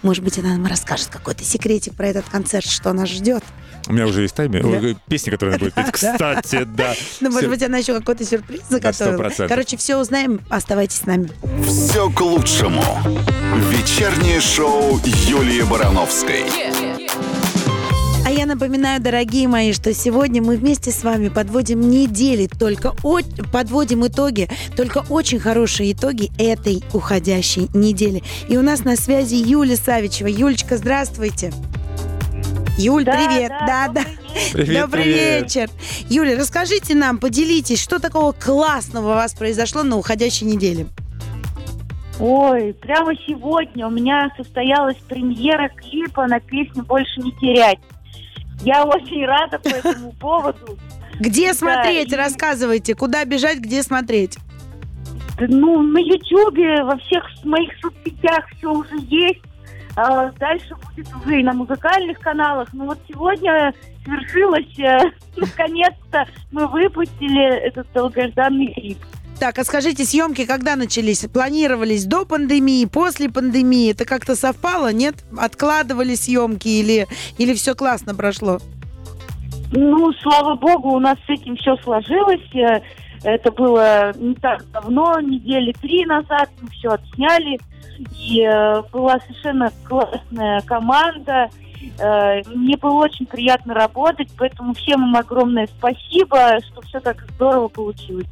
Может 0.00 0.24
быть, 0.24 0.38
она 0.38 0.56
нам 0.56 0.64
расскажет 0.64 1.08
какой-то 1.08 1.44
секретик 1.44 1.94
про 1.94 2.08
этот 2.08 2.24
концерт, 2.24 2.64
что 2.64 2.90
нас 2.94 3.10
ждет. 3.10 3.44
У 3.88 3.92
меня 3.92 4.06
уже 4.06 4.22
есть 4.22 4.34
таймер. 4.34 4.62
Да. 4.62 4.98
Песня, 5.08 5.32
которую 5.32 5.54
она 5.56 5.58
будет 5.58 5.74
петь. 5.74 5.86
Кстати, 5.92 6.64
да. 6.64 6.94
Ну, 7.20 7.30
может 7.30 7.48
быть, 7.50 7.62
она 7.62 7.78
еще 7.78 7.98
какой-то 7.98 8.24
сюрприз 8.24 8.62
заготовила. 8.68 9.22
100%. 9.28 9.48
Короче, 9.48 9.76
все 9.76 9.96
узнаем. 9.98 10.40
Оставайтесь 10.48 10.98
с 10.98 11.06
нами. 11.06 11.28
Все 11.66 12.10
к 12.10 12.20
лучшему. 12.20 12.82
Вечернее 13.70 14.40
шоу 14.40 15.00
Юлии 15.26 15.62
Барановской. 15.62 16.44
А 18.24 18.30
я 18.30 18.46
напоминаю, 18.46 19.02
дорогие 19.02 19.48
мои, 19.48 19.72
что 19.72 19.92
сегодня 19.92 20.40
мы 20.40 20.56
вместе 20.56 20.92
с 20.92 21.02
вами 21.02 21.28
подводим 21.28 21.80
недели, 21.80 22.46
только 22.46 22.94
о- 23.02 23.20
подводим 23.52 24.06
итоги, 24.06 24.48
только 24.76 25.04
очень 25.08 25.40
хорошие 25.40 25.92
итоги 25.92 26.30
этой 26.38 26.84
уходящей 26.92 27.68
недели. 27.74 28.22
И 28.48 28.56
у 28.56 28.62
нас 28.62 28.84
на 28.84 28.94
связи 28.96 29.34
Юля 29.34 29.76
Савичева. 29.76 30.28
Юлечка, 30.28 30.76
здравствуйте. 30.76 31.52
Юль, 32.78 33.04
Да, 33.04 33.12
привет. 33.12 33.48
да, 33.66 33.88
да. 33.88 34.02
добрый 34.02 34.16
вечер. 34.34 34.52
Привет, 34.52 34.80
Добрый 34.82 35.02
привет. 35.04 35.42
вечер. 35.42 35.70
Юля, 36.08 36.38
расскажите 36.38 36.94
нам, 36.94 37.18
поделитесь, 37.18 37.80
что 37.82 37.98
такого 37.98 38.32
классного 38.32 39.12
у 39.12 39.14
вас 39.14 39.34
произошло 39.34 39.82
на 39.82 39.96
уходящей 39.98 40.46
неделе? 40.46 40.86
Ой, 42.18 42.72
прямо 42.74 43.14
сегодня 43.26 43.86
у 43.86 43.90
меня 43.90 44.30
состоялась 44.36 44.96
премьера 45.08 45.68
клипа 45.70 46.26
на 46.26 46.40
песню 46.40 46.84
«Больше 46.84 47.20
не 47.20 47.32
терять». 47.32 47.78
Я 48.64 48.84
очень 48.84 49.24
рада 49.26 49.58
по 49.58 49.68
этому 49.68 50.12
поводу. 50.20 50.78
Где 51.18 51.48
Да, 51.48 51.54
смотреть? 51.54 52.12
и- 52.12 52.16
Рассказывайте. 52.16 52.94
Куда 52.94 53.24
бежать, 53.24 53.58
где 53.58 53.82
смотреть? 53.82 54.38
Да, 55.38 55.46
Ну, 55.48 55.82
на 55.82 55.98
Ютьюбе, 55.98 56.84
во 56.84 56.96
всех 56.98 57.24
моих 57.44 57.70
соцсетях 57.80 58.44
все 58.56 58.70
уже 58.70 58.96
есть. 59.08 59.40
А 59.96 60.30
дальше 60.32 60.74
будет 60.74 61.08
уже 61.14 61.40
и 61.40 61.42
на 61.42 61.52
музыкальных 61.52 62.18
каналах. 62.18 62.68
Ну 62.72 62.86
вот 62.86 62.98
сегодня 63.08 63.74
свершилось, 64.04 64.78
э, 64.78 65.10
наконец-то 65.36 66.26
мы 66.50 66.66
выпустили 66.66 67.66
этот 67.66 67.86
долгожданный 67.92 68.72
клип. 68.72 68.98
Так, 69.38 69.58
а 69.58 69.64
скажите, 69.64 70.04
съемки 70.04 70.46
когда 70.46 70.76
начались? 70.76 71.26
Планировались 71.26 72.04
до 72.04 72.24
пандемии, 72.24 72.84
после 72.86 73.28
пандемии? 73.28 73.90
Это 73.90 74.04
как-то 74.04 74.36
совпало, 74.36 74.92
нет? 74.92 75.16
Откладывали 75.36 76.14
съемки 76.14 76.68
или, 76.68 77.08
или 77.38 77.52
все 77.54 77.74
классно 77.74 78.14
прошло? 78.14 78.60
Ну, 79.72 80.12
слава 80.20 80.54
богу, 80.54 80.90
у 80.90 81.00
нас 81.00 81.18
с 81.26 81.30
этим 81.30 81.56
все 81.56 81.76
сложилось. 81.78 82.54
Э, 82.54 82.80
Это 83.24 83.50
было 83.52 84.12
не 84.16 84.34
так 84.36 84.64
давно, 84.70 85.18
недели 85.20 85.72
три 85.80 86.04
назад 86.06 86.50
мы 86.60 86.68
все 86.70 86.90
отсняли. 86.90 87.58
И 88.18 88.42
э, 88.42 88.82
была 88.92 89.18
совершенно 89.20 89.70
классная 89.84 90.60
команда. 90.62 91.50
Э, 91.98 92.42
мне 92.46 92.76
было 92.76 93.04
очень 93.04 93.26
приятно 93.26 93.74
работать, 93.74 94.28
поэтому 94.36 94.74
всем 94.74 95.02
им 95.04 95.16
огромное 95.16 95.66
спасибо, 95.66 96.58
что 96.60 96.80
все 96.82 97.00
так 97.00 97.24
здорово 97.34 97.68
получилось. 97.68 98.26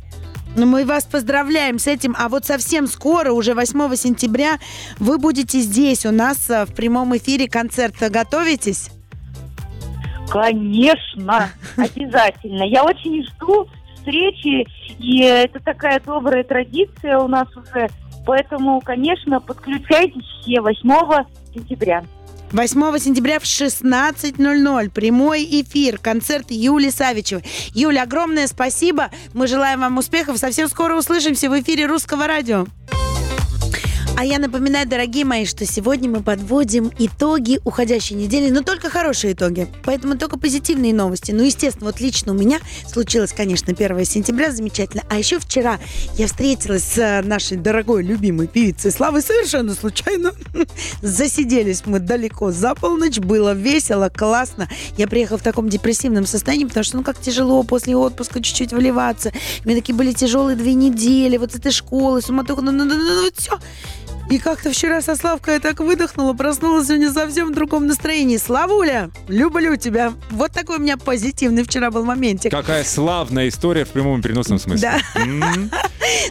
Ну, 0.56 0.66
мы 0.66 0.84
вас 0.84 1.04
поздравляем 1.04 1.78
с 1.78 1.86
этим. 1.86 2.14
А 2.18 2.28
вот 2.28 2.44
совсем 2.44 2.86
скоро, 2.88 3.32
уже 3.32 3.54
8 3.54 3.94
сентября, 3.94 4.58
вы 4.98 5.18
будете 5.18 5.60
здесь 5.60 6.04
у 6.04 6.10
нас 6.10 6.50
э, 6.50 6.64
в 6.64 6.74
прямом 6.74 7.16
эфире 7.16 7.48
концерт. 7.48 7.94
Готовитесь? 8.00 8.90
Конечно, 10.30 11.50
обязательно. 11.76 12.64
Я 12.64 12.84
очень 12.84 13.24
жду 13.24 13.68
встречи, 13.94 14.66
и 14.98 15.20
это 15.20 15.60
такая 15.60 16.00
добрая 16.00 16.42
традиция 16.42 17.18
у 17.18 17.28
нас 17.28 17.48
уже. 17.56 17.88
Поэтому, 18.26 18.80
конечно, 18.80 19.40
подключайтесь 19.40 20.24
все 20.42 20.60
8 20.60 21.24
сентября. 21.54 22.04
8 22.52 22.98
сентября 22.98 23.38
в 23.38 23.44
16.00. 23.44 24.90
Прямой 24.90 25.44
эфир. 25.44 25.98
Концерт 25.98 26.46
Юли 26.50 26.90
Савичевой. 26.90 27.44
Юля, 27.74 28.02
огромное 28.02 28.46
спасибо. 28.48 29.10
Мы 29.34 29.46
желаем 29.46 29.80
вам 29.80 29.98
успехов. 29.98 30.38
Совсем 30.38 30.68
скоро 30.68 30.96
услышимся 30.96 31.48
в 31.48 31.60
эфире 31.60 31.86
Русского 31.86 32.26
радио. 32.26 32.66
А 34.20 34.24
я 34.26 34.38
напоминаю, 34.38 34.86
дорогие 34.86 35.24
мои, 35.24 35.46
что 35.46 35.64
сегодня 35.64 36.10
мы 36.10 36.22
подводим 36.22 36.92
итоги 36.98 37.58
уходящей 37.64 38.16
недели, 38.16 38.50
но 38.50 38.60
только 38.60 38.90
хорошие 38.90 39.32
итоги. 39.32 39.66
Поэтому 39.82 40.18
только 40.18 40.38
позитивные 40.38 40.92
новости. 40.92 41.32
Ну, 41.32 41.42
естественно, 41.42 41.86
вот 41.86 42.00
лично 42.02 42.32
у 42.32 42.34
меня 42.34 42.58
случилось, 42.86 43.32
конечно, 43.32 43.72
1 43.72 44.04
сентября, 44.04 44.52
замечательно. 44.52 45.04
А 45.08 45.16
еще 45.16 45.38
вчера 45.38 45.78
я 46.18 46.26
встретилась 46.26 46.84
с 46.84 46.98
э, 46.98 47.22
нашей 47.22 47.56
дорогой, 47.56 48.02
любимой 48.02 48.46
певицей 48.46 48.90
Славой 48.90 49.22
совершенно 49.22 49.72
случайно. 49.74 50.32
Засиделись 51.00 51.86
мы 51.86 51.98
далеко 51.98 52.52
за 52.52 52.74
полночь, 52.74 53.20
было 53.20 53.54
весело, 53.54 54.10
классно. 54.10 54.68
Я 54.98 55.08
приехала 55.08 55.38
в 55.38 55.42
таком 55.42 55.70
депрессивном 55.70 56.26
состоянии, 56.26 56.66
потому 56.66 56.84
что, 56.84 56.98
ну, 56.98 57.04
как 57.04 57.18
тяжело 57.18 57.62
после 57.62 57.96
отпуска 57.96 58.42
чуть-чуть 58.42 58.74
вливаться. 58.74 59.32
У 59.64 59.68
меня 59.68 59.80
такие 59.80 59.94
были 59.94 60.12
тяжелые 60.12 60.58
две 60.58 60.74
недели, 60.74 61.38
вот 61.38 61.52
с 61.52 61.54
этой 61.54 61.72
школы, 61.72 62.20
суматоха, 62.20 62.60
ну, 62.60 62.70
ну, 62.70 62.84
ну, 62.84 62.96
ну, 62.96 63.22
ну, 63.22 63.30
все. 63.34 63.58
И 64.30 64.38
как-то 64.38 64.70
вчера 64.70 65.02
со 65.02 65.16
Славкой 65.16 65.54
я 65.54 65.60
так 65.60 65.80
выдохнула, 65.80 66.34
проснулась 66.34 66.86
сегодня 66.86 67.12
совсем 67.12 67.48
в 67.48 67.54
другом 67.54 67.88
настроении. 67.88 68.36
Славуля, 68.36 69.10
люблю 69.26 69.74
тебя. 69.76 70.12
Вот 70.30 70.52
такой 70.52 70.76
у 70.76 70.80
меня 70.80 70.96
позитивный 70.96 71.64
вчера 71.64 71.90
был 71.90 72.04
моментик. 72.04 72.52
Какая 72.52 72.84
славная 72.84 73.48
история 73.48 73.84
в 73.84 73.88
прямом 73.88 74.20
и 74.20 74.22
переносном 74.22 74.58
смысле. 74.58 74.92
Да. 75.14 75.80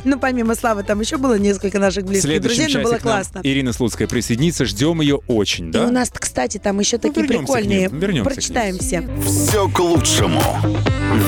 Ну, 0.03 0.19
помимо 0.19 0.55
Славы, 0.55 0.83
там 0.83 0.99
еще 0.99 1.17
было 1.17 1.37
несколько 1.37 1.79
наших 1.79 2.03
близких 2.05 2.41
друзей, 2.41 2.67
но 2.73 2.81
было 2.81 2.97
классно. 2.97 3.39
Ирина 3.43 3.71
Слуцкая 3.71 4.07
присоединится. 4.07 4.65
Ждем 4.65 4.99
ее 5.01 5.21
очень, 5.27 5.69
И 5.69 5.71
да? 5.71 5.85
у 5.87 5.91
нас, 5.91 6.11
кстати, 6.13 6.57
там 6.57 6.79
еще 6.79 6.97
такие 6.97 7.25
к 7.25 7.29
ним, 7.29 7.39
прикольные. 7.45 7.89
вернемся. 7.89 8.29
Прочитаем 8.29 8.77
все. 8.77 9.07
Все 9.25 9.69
к 9.69 9.79
лучшему. 9.79 10.41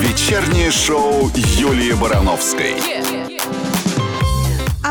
Вечернее 0.01 0.71
шоу 0.71 1.31
Юлии 1.57 1.93
Барановской. 1.93 2.75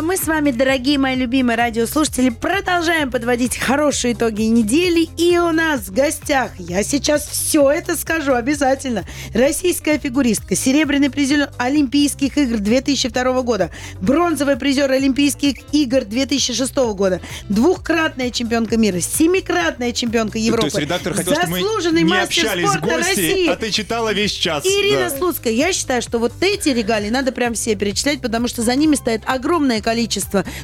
А 0.00 0.02
мы 0.02 0.16
с 0.16 0.26
вами, 0.26 0.50
дорогие 0.50 0.96
мои 0.96 1.14
любимые 1.14 1.58
радиослушатели, 1.58 2.30
продолжаем 2.30 3.10
подводить 3.10 3.58
хорошие 3.58 4.14
итоги 4.14 4.44
недели. 4.44 5.06
И 5.18 5.36
у 5.36 5.52
нас 5.52 5.80
в 5.80 5.92
гостях, 5.92 6.52
я 6.58 6.82
сейчас 6.82 7.28
все 7.28 7.70
это 7.70 7.98
скажу 7.98 8.32
обязательно, 8.32 9.04
российская 9.34 9.98
фигуристка, 9.98 10.56
серебряный 10.56 11.10
призер 11.10 11.50
Олимпийских 11.58 12.38
игр 12.38 12.60
2002 12.60 13.42
года, 13.42 13.70
бронзовый 14.00 14.56
призер 14.56 14.90
Олимпийских 14.90 15.56
игр 15.72 16.06
2006 16.06 16.74
года, 16.94 17.20
двухкратная 17.50 18.30
чемпионка 18.30 18.78
мира, 18.78 19.00
семикратная 19.00 19.92
чемпионка 19.92 20.38
Европы, 20.38 20.70
То 20.70 20.78
есть 20.78 20.78
редактор 20.78 21.12
хотел, 21.12 21.34
чтобы 21.34 21.48
мы 21.48 21.60
заслуженный 21.60 22.04
не 22.04 22.16
общались 22.16 22.70
спорта 22.70 22.86
гостей, 22.86 23.32
России. 23.32 23.48
а 23.50 23.56
ты 23.56 23.70
читала 23.70 24.14
весь 24.14 24.32
час. 24.32 24.64
Ирина 24.64 25.10
Да. 25.10 25.18
Слуцкая, 25.18 25.52
я 25.52 25.74
считаю, 25.74 26.00
что 26.00 26.18
вот 26.18 26.32
эти 26.40 26.70
регалии 26.70 27.10
надо 27.10 27.32
прям 27.32 27.52
все 27.52 27.74
перечислять, 27.74 28.22
потому 28.22 28.48
что 28.48 28.62
за 28.62 28.74
ними 28.74 28.94
стоит 28.94 29.24
огромное 29.26 29.82
количество 29.82 29.89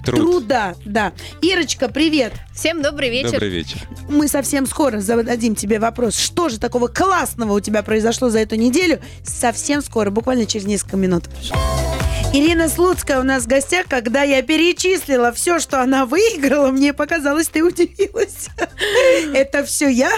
Труд. 0.05 0.21
труда. 0.21 0.75
Да. 0.85 1.13
Ирочка, 1.43 1.89
привет. 1.89 2.33
Всем 2.55 2.83
добрый 2.83 3.11
вечер. 3.11 3.33
Добрый 3.33 3.51
вечер. 3.51 3.79
Мы 4.09 4.29
совсем 4.29 4.67
скоро 4.67 5.01
зададим 5.01 5.55
тебе 5.55 5.79
вопрос, 5.79 6.17
что 6.17 6.49
же 6.49 6.59
такого 6.59 6.89
классного 6.89 7.53
у 7.55 7.61
тебя 7.61 7.83
произошло 7.83 8.29
за 8.29 8.41
эту 8.41 8.57
неделю. 8.57 9.01
Совсем 9.25 9.83
скоро, 9.83 10.11
буквально 10.11 10.47
через 10.47 10.67
несколько 10.67 10.97
минут. 10.97 11.25
Ирина 12.33 12.69
Слуцкая 12.69 13.21
у 13.21 13.23
нас 13.23 13.45
в 13.45 13.47
гостях. 13.47 13.87
Когда 13.89 14.23
я 14.23 14.43
перечислила 14.43 15.33
все, 15.33 15.59
что 15.59 15.81
она 15.81 16.05
выиграла, 16.05 16.71
мне 16.71 16.93
показалось, 16.93 17.49
ты 17.49 17.63
удивилась. 17.63 18.49
Это 19.35 19.65
все 19.65 19.89
я? 19.89 20.11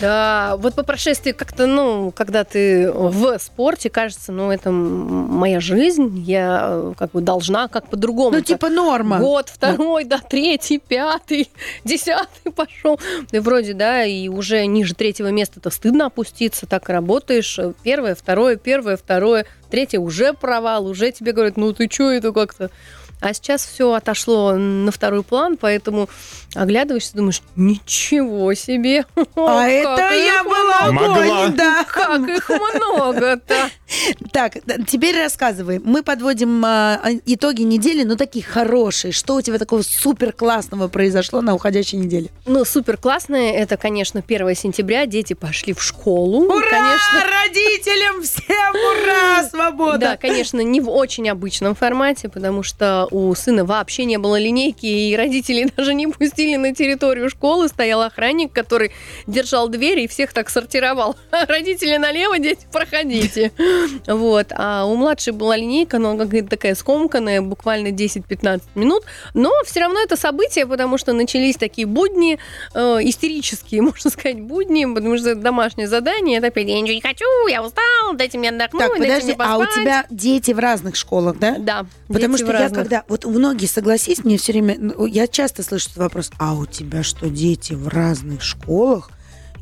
Да, 0.00 0.56
вот 0.58 0.74
по 0.74 0.82
прошествии 0.82 1.32
как-то, 1.32 1.66
ну, 1.66 2.12
когда 2.12 2.44
ты 2.44 2.90
в 2.90 3.38
спорте, 3.38 3.90
кажется, 3.90 4.32
ну, 4.32 4.50
это 4.50 4.70
моя 4.70 5.60
жизнь, 5.60 6.18
я 6.26 6.68
э, 6.70 6.94
как 6.96 7.10
бы 7.12 7.20
должна 7.20 7.68
как 7.68 7.88
по-другому. 7.88 8.36
Ну, 8.36 8.40
типа 8.42 8.68
норма. 8.68 9.18
Год, 9.18 9.48
второй, 9.48 10.04
да, 10.04 10.18
третий, 10.18 10.78
пятый, 10.78 11.50
десятый 11.84 12.52
пошел. 12.52 12.98
И 13.32 13.38
вроде, 13.38 13.74
да, 13.74 14.04
и 14.04 14.28
уже 14.28 14.64
ниже 14.66 14.94
третьего 14.94 15.28
места-то 15.28 15.70
стыдно 15.70 16.06
опуститься, 16.06 16.66
так 16.66 16.88
и 16.88 16.92
работаешь. 16.92 17.58
Первое, 17.82 18.14
второе, 18.14 18.56
первое, 18.56 18.96
второе, 18.96 19.46
третье 19.70 19.98
уже 19.98 20.32
провал, 20.32 20.86
уже 20.86 21.12
тебе 21.12 21.32
говорят, 21.32 21.56
ну 21.56 21.72
ты 21.72 21.88
чё 21.88 22.10
это 22.10 22.32
как-то... 22.32 22.70
А 23.20 23.34
сейчас 23.34 23.66
все 23.66 23.92
отошло 23.92 24.52
на 24.54 24.90
второй 24.90 25.22
план, 25.22 25.56
поэтому 25.60 26.08
оглядываешься, 26.54 27.16
думаешь, 27.16 27.42
ничего 27.56 28.54
себе. 28.54 29.04
А 29.36 29.68
это 29.68 30.14
я 30.14 30.38
легко». 30.42 30.50
была 30.50 30.92
Могла. 30.92 31.48
да. 31.48 31.84
Как 31.84 32.28
их 32.28 32.50
много-то. 32.50 33.70
Так, 34.32 34.54
теперь 34.86 35.16
рассказывай. 35.16 35.80
Мы 35.82 36.04
подводим 36.04 36.64
а, 36.64 37.00
итоги 37.26 37.62
недели, 37.62 38.04
но 38.04 38.14
такие 38.14 38.44
хорошие. 38.44 39.12
Что 39.12 39.34
у 39.34 39.42
тебя 39.42 39.58
такого 39.58 39.82
супер 39.82 40.32
классного 40.32 40.86
произошло 40.86 41.40
на 41.40 41.54
уходящей 41.54 41.98
неделе? 41.98 42.30
Ну, 42.46 42.64
супер 42.64 42.96
классное. 42.96 43.52
Это, 43.52 43.76
конечно, 43.76 44.22
1 44.26 44.54
сентября. 44.54 45.06
Дети 45.06 45.32
пошли 45.32 45.72
в 45.72 45.82
школу. 45.82 46.44
Ура! 46.44 46.70
Конечно, 46.70 47.24
Родителям 47.42 48.22
всем 48.22 48.74
ура! 48.74 49.48
Свобода! 49.50 49.98
Да, 49.98 50.16
конечно, 50.16 50.60
не 50.60 50.80
в 50.80 50.88
очень 50.88 51.28
обычном 51.28 51.74
формате, 51.74 52.28
потому 52.28 52.62
что 52.62 53.08
у 53.10 53.34
сына 53.34 53.64
вообще 53.64 54.04
не 54.04 54.18
было 54.18 54.38
линейки, 54.38 54.86
и 54.86 55.16
родители 55.16 55.70
даже 55.76 55.94
не 55.94 56.06
пустили 56.06 56.56
на 56.56 56.74
территорию 56.74 57.30
школы. 57.30 57.68
Стоял 57.68 58.02
охранник, 58.02 58.52
который 58.52 58.92
держал 59.26 59.68
дверь 59.68 60.00
и 60.00 60.08
всех 60.08 60.32
так 60.32 60.50
сортировал. 60.50 61.16
Родители 61.30 61.96
налево, 61.96 62.38
дети, 62.38 62.66
проходите. 62.72 63.52
Вот. 64.06 64.48
А 64.52 64.84
у 64.84 64.96
младшей 64.96 65.32
была 65.32 65.56
линейка, 65.56 65.98
но 65.98 66.10
она 66.10 66.24
какая-то 66.24 66.48
такая 66.48 66.74
скомканная, 66.74 67.40
буквально 67.42 67.88
10-15 67.88 68.62
минут. 68.74 69.04
Но 69.34 69.52
все 69.64 69.80
равно 69.80 70.00
это 70.00 70.16
событие, 70.16 70.66
потому 70.66 70.98
что 70.98 71.12
начались 71.12 71.56
такие 71.56 71.86
будни, 71.86 72.38
э, 72.74 72.98
истерические, 73.02 73.82
можно 73.82 74.10
сказать, 74.10 74.40
будни, 74.40 74.84
потому 74.92 75.16
что 75.18 75.30
это 75.30 75.40
домашнее 75.40 75.88
задание. 75.88 76.38
Это 76.38 76.48
опять, 76.48 76.68
я 76.68 76.80
ничего 76.80 76.94
не 76.94 77.00
хочу, 77.00 77.24
я 77.48 77.62
устал, 77.62 78.14
дайте 78.14 78.38
мне 78.38 78.50
отдохнуть, 78.50 78.82
Так, 78.82 78.98
дайте 78.98 79.24
мне 79.24 79.34
а 79.38 79.56
у 79.56 79.60
поспать». 79.60 79.82
тебя 79.82 80.06
дети 80.10 80.52
в 80.52 80.58
разных 80.58 80.96
школах, 80.96 81.38
да? 81.38 81.56
Да. 81.58 81.86
Потому 82.08 82.36
что 82.36 82.46
я 82.46 82.52
разных. 82.52 82.88
Вот 83.08 83.24
многие, 83.24 83.66
согласись, 83.66 84.24
мне 84.24 84.38
все 84.38 84.52
время... 84.52 84.76
ну, 84.78 85.06
Я 85.06 85.26
часто 85.26 85.62
слышу 85.62 85.86
этот 85.86 85.98
вопрос. 85.98 86.30
А 86.38 86.54
у 86.54 86.66
тебя 86.66 87.02
что, 87.02 87.28
дети 87.28 87.72
в 87.72 87.88
разных 87.88 88.42
школах? 88.42 89.10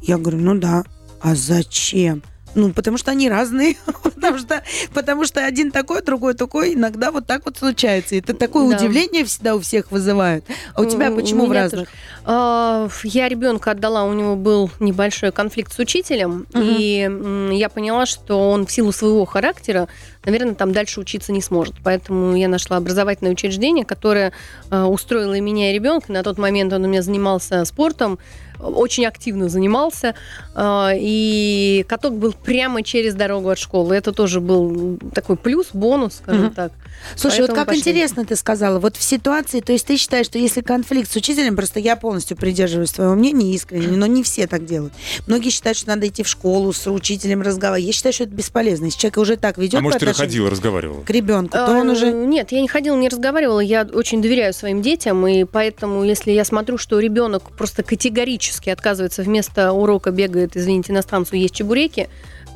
Я 0.03 0.19
говорю, 0.19 0.39
ну 0.39 0.59
да. 0.59 0.85
А 1.21 1.35
зачем? 1.35 2.23
Ну, 2.55 2.73
потому 2.73 2.99
что 2.99 3.11
они 3.11 3.29
разные. 3.29 3.77
потому, 4.03 4.39
что, 4.39 4.63
потому 4.95 5.25
что 5.27 5.45
один 5.45 5.71
такой, 5.71 6.03
другой 6.03 6.35
такой. 6.35 6.75
Иногда 6.75 7.11
вот 7.13 7.27
так 7.27 7.45
вот 7.45 7.57
случается. 7.59 8.17
Это 8.17 8.35
такое 8.35 8.69
Да. 8.69 8.77
удивление 8.77 9.25
всегда 9.25 9.55
у 9.55 9.61
всех 9.61 9.91
вызывает. 9.91 10.45
А 10.75 10.81
у 10.83 10.85
тебя 10.87 11.11
почему 11.11 11.45
у 11.45 11.47
в 11.47 11.53
разных? 11.53 11.89
А, 12.25 12.89
Я 13.05 13.29
ребенка 13.29 13.71
отдала, 13.73 14.05
у 14.05 14.13
него 14.13 14.35
был 14.37 14.71
небольшой 14.81 15.31
конфликт 15.33 15.73
с 15.73 15.79
учителем, 15.79 16.47
Мгм. 16.53 16.63
и 16.79 17.57
я 17.57 17.69
поняла, 17.69 18.07
что 18.07 18.51
он 18.51 18.67
в 18.67 18.73
силу 18.73 18.93
своего 18.93 19.25
характера, 19.25 19.89
наверное, 20.25 20.55
там 20.55 20.73
дальше 20.73 21.01
учиться 21.01 21.33
не 21.33 21.41
сможет. 21.41 21.75
Поэтому 21.85 22.35
я 22.37 22.49
нашла 22.49 22.77
образовательное 22.77 23.33
учреждение, 23.33 23.85
которое 23.85 24.33
а, 24.71 24.87
устроило 24.87 25.35
и 25.35 25.41
меня, 25.41 25.71
и 25.71 25.75
ребенка. 25.75 26.13
На 26.13 26.23
тот 26.23 26.39
момент 26.39 26.73
он 26.73 26.85
у 26.85 26.89
меня 26.89 27.03
занимался 27.03 27.65
спортом, 27.65 28.19
очень 28.61 29.07
активно 29.07 29.49
занимался, 29.49 30.15
а, 30.55 30.93
и 30.95 31.85
каток 31.89 32.15
был 32.15 32.33
прямо 32.33 32.83
через 32.83 33.15
дорогу 33.15 33.51
от 33.51 33.59
школы. 33.59 33.95
Это 33.97 34.13
тоже 34.13 34.41
был 34.41 34.99
такой 35.15 35.37
плюс, 35.37 35.69
бонус, 35.73 36.15
скажем 36.17 36.47
Мгм. 36.47 36.55
так. 36.55 36.73
Слушай, 37.17 37.41
вот 37.41 37.49
Поэтому 37.49 37.57
как 37.57 37.67
пошли. 37.69 37.81
интересно 37.81 38.25
ты 38.25 38.37
сказала. 38.37 38.79
Вот 38.79 38.97
в 38.97 39.03
ситуации, 39.03 39.61
то 39.61 39.73
есть 39.73 39.87
ты 39.87 39.97
считаешь, 39.97 40.27
что 40.27 40.39
если 40.39 40.61
конфликт 40.61 41.11
с 41.11 41.17
учителем, 41.17 41.57
просто 41.57 41.81
я 41.81 41.97
полностью 41.97 42.37
придерживаюсь 42.37 42.91
твоего 42.93 43.15
мнения 43.15 43.53
искренне, 43.55 43.97
но 43.97 44.07
не 44.07 44.23
все 44.23 44.47
так 44.47 44.65
делают. 44.65 44.93
Многие 45.27 45.51
считают, 45.51 45.79
что 45.79 45.89
надо 45.89 46.07
идти 46.07 46.23
в 46.23 46.29
школу 46.29 46.73
с 46.73 46.91
учителем 46.91 47.43
разговаривать. 47.43 47.87
Я 47.87 47.93
считаю, 47.93 48.13
что 48.13 48.25
это 48.25 48.33
бесполезно. 48.35 48.87
Если 48.87 48.99
человек 48.99 49.19
уже 49.19 49.37
так 49.37 49.59
ведет 49.59 49.81
А 49.81 49.83
может, 49.83 50.01
ты 50.01 50.13
ходила, 50.13 50.51
разговаривала? 50.51 51.03
к 51.03 51.11
ребенку, 51.11 51.53
то 51.53 51.67
А, 51.67 51.79
он 51.81 51.91
уже... 51.91 52.11
Нет, 52.13 52.53
я 52.53 52.61
не 52.61 52.69
ходила, 52.69 52.97
не 52.97 53.09
разговаривала. 53.09 53.61
Я 53.61 53.83
очень 53.93 54.21
доверяю 54.23 54.53
своим 54.53 54.83
детям, 54.83 55.27
и 55.27 55.45
поэтому, 55.45 56.05
если 56.05 56.33
я 56.33 56.45
смотрю, 56.45 56.79
что 56.79 56.99
ребенок 56.99 57.51
просто 57.57 57.83
категорически 57.83 58.71
отказывается 58.71 59.23
вместо 59.23 59.73
урока 59.73 60.11
бегает, 60.11 60.57
извините, 60.57 60.93
иностранцу 60.93 61.37
есть 61.37 61.55
чебуреки, 61.55 62.09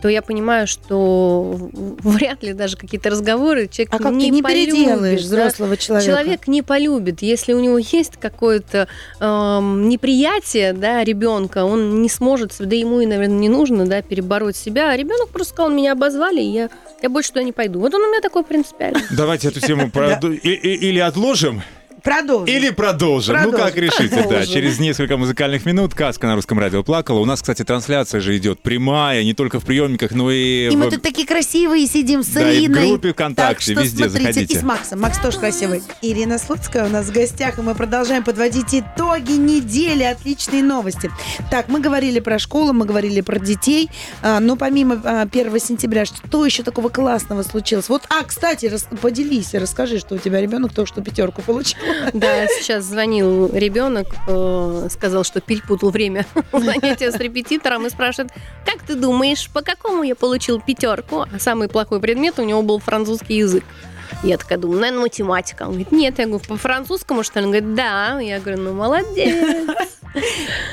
то 0.03 0.09
я 0.09 0.21
понимаю, 0.21 0.67
что 0.67 1.71
вряд 1.73 2.43
ли 2.43 2.55
даже 2.55 2.77
какие-то 2.77 3.11
разговоры 3.11 3.69
человек 3.69 3.95
А 3.95 3.99
как 3.99 4.13
не 4.13 4.25
ты 4.25 4.31
не 4.31 4.43
полюбит, 4.43 4.75
переделаешь 4.75 5.21
да. 5.21 5.27
взрослого 5.27 5.77
человека? 5.77 6.11
Человек 6.11 6.49
не 6.49 6.63
полюбит, 6.63 7.23
если 7.23 7.53
у 7.53 7.61
него 7.61 7.79
есть 7.79 8.17
какое-то 8.19 8.89
эм, 9.21 9.89
неприятие, 9.89 10.73
да, 10.73 11.05
ребенка, 11.05 11.65
он 11.65 12.03
не 12.03 12.09
сможет, 12.09 12.53
да 12.59 12.75
ему 12.75 13.01
и, 13.01 13.07
наверное, 13.07 13.39
не 13.39 13.49
нужно, 13.49 13.87
да, 13.87 14.03
перебороть 14.03 14.57
себя. 14.57 14.91
А 14.91 14.97
ребенок 14.97 15.29
просто 15.29 15.55
сказал, 15.55 15.71
меня 15.71 15.93
обозвали, 15.93 16.41
и 16.41 16.51
я, 16.51 16.69
я 17.01 17.09
больше 17.09 17.29
туда 17.29 17.45
не 17.45 17.53
пойду. 17.53 17.79
Вот 17.79 17.95
он 17.95 18.03
у 18.03 18.11
меня 18.11 18.21
такой 18.21 18.43
принципиальный. 18.43 19.03
Давайте 19.17 19.49
эту 19.49 19.61
тему 19.61 19.89
или 20.43 20.99
отложим, 20.99 21.63
Продолжим. 22.03 22.47
или 22.47 22.71
продолжим. 22.71 23.37
Ну, 23.43 23.53
как 23.53 23.73
Продолжим. 23.75 23.85
решите, 23.85 24.17
да. 24.17 24.23
Продолжим. 24.23 24.53
Через 24.53 24.79
несколько 24.79 25.17
музыкальных 25.17 25.65
минут 25.67 25.95
Каска 25.95 26.27
на 26.27 26.35
русском 26.35 26.59
радио 26.59 26.83
плакала. 26.83 27.19
У 27.21 27.25
нас, 27.25 27.41
кстати, 27.41 27.65
трансляция 27.65 28.21
же 28.21 28.37
идет 28.37 28.61
прямая, 28.61 29.23
не 29.25 29.35
только 29.35 29.61
в 29.61 29.65
приемниках, 29.65 30.13
но 30.13 30.31
и, 30.31 30.69
И 30.71 30.77
мы 30.77 30.87
в- 30.89 30.91
тут 30.91 31.03
такие 31.03 31.27
красивые 31.27 31.87
сидим 31.87 32.23
с 32.23 32.29
Да, 32.29 32.51
и 32.51 32.67
в 32.67 32.71
Ириной. 32.71 32.88
группе 32.88 33.12
ВКонтакте, 33.12 33.75
так 33.75 33.85
что 33.85 33.85
везде 33.85 34.09
смотрите, 34.09 34.33
заходите. 34.33 34.55
И 34.55 34.59
с 34.59 34.62
Максом. 34.62 35.01
Макс 35.01 35.19
тоже 35.19 35.38
красивый. 35.38 35.83
Ирина 36.03 36.38
Слуцкая 36.38 36.87
у 36.87 36.88
нас 36.88 37.07
в 37.07 37.12
гостях, 37.12 37.59
и 37.59 37.62
мы 37.62 37.75
продолжаем 37.75 38.25
подводить 38.25 38.75
итоги 38.75 39.33
недели. 39.33 40.03
Отличные 40.03 40.62
новости. 40.62 41.11
Так, 41.51 41.69
мы 41.69 41.81
говорили 41.81 42.21
про 42.21 42.38
школу, 42.38 42.73
мы 42.73 42.85
говорили 42.87 43.21
про 43.21 43.38
детей. 43.38 43.91
А, 44.23 44.41
но 44.41 44.57
помимо 44.57 45.01
а, 45.05 45.23
1 45.23 45.59
сентября, 45.61 46.05
что 46.05 46.45
еще 46.47 46.62
такого 46.62 46.88
классного 46.88 47.43
случилось? 47.43 47.88
Вот, 47.88 48.03
а, 48.09 48.25
кстати, 48.25 48.67
рас- 48.67 48.87
поделись, 49.01 49.55
расскажи, 49.55 49.99
что 49.99 50.15
у 50.17 50.19
тебя 50.19 50.41
ребенок 50.41 50.73
только 50.75 50.88
что 50.93 51.01
пятерку 51.03 51.43
получил. 51.43 51.79
Да, 52.12 52.46
сейчас 52.46 52.85
звонил 52.85 53.55
ребенок, 53.55 54.07
э, 54.26 54.88
сказал, 54.90 55.24
что 55.24 55.40
перепутал 55.40 55.90
время 55.90 56.26
занятия 56.52 57.11
с 57.11 57.16
репетитором 57.16 57.87
и 57.87 57.90
спрашивает, 57.90 58.33
как 58.64 58.83
ты 58.83 58.94
думаешь, 58.94 59.48
по 59.50 59.62
какому 59.62 60.02
я 60.02 60.14
получил 60.14 60.61
пятерку? 60.61 61.22
А 61.33 61.38
самый 61.38 61.68
плохой 61.68 62.00
предмет 62.00 62.38
у 62.38 62.44
него 62.44 62.62
был 62.62 62.78
французский 62.78 63.37
язык. 63.37 63.64
Я 64.22 64.37
такая 64.38 64.59
думаю, 64.59 64.81
наверное, 64.81 65.02
математика. 65.02 65.62
Он 65.62 65.70
говорит, 65.70 65.90
нет, 65.90 66.18
я 66.18 66.26
говорю, 66.26 66.44
по 66.46 66.57
французскому, 66.57 67.22
что 67.22 67.40
ли? 67.40 67.46
Он 67.46 67.52
говорит, 67.52 67.74
да. 67.74 68.20
Я 68.20 68.38
говорю, 68.38 68.61
ну, 68.61 68.72
молодец. 68.72 69.66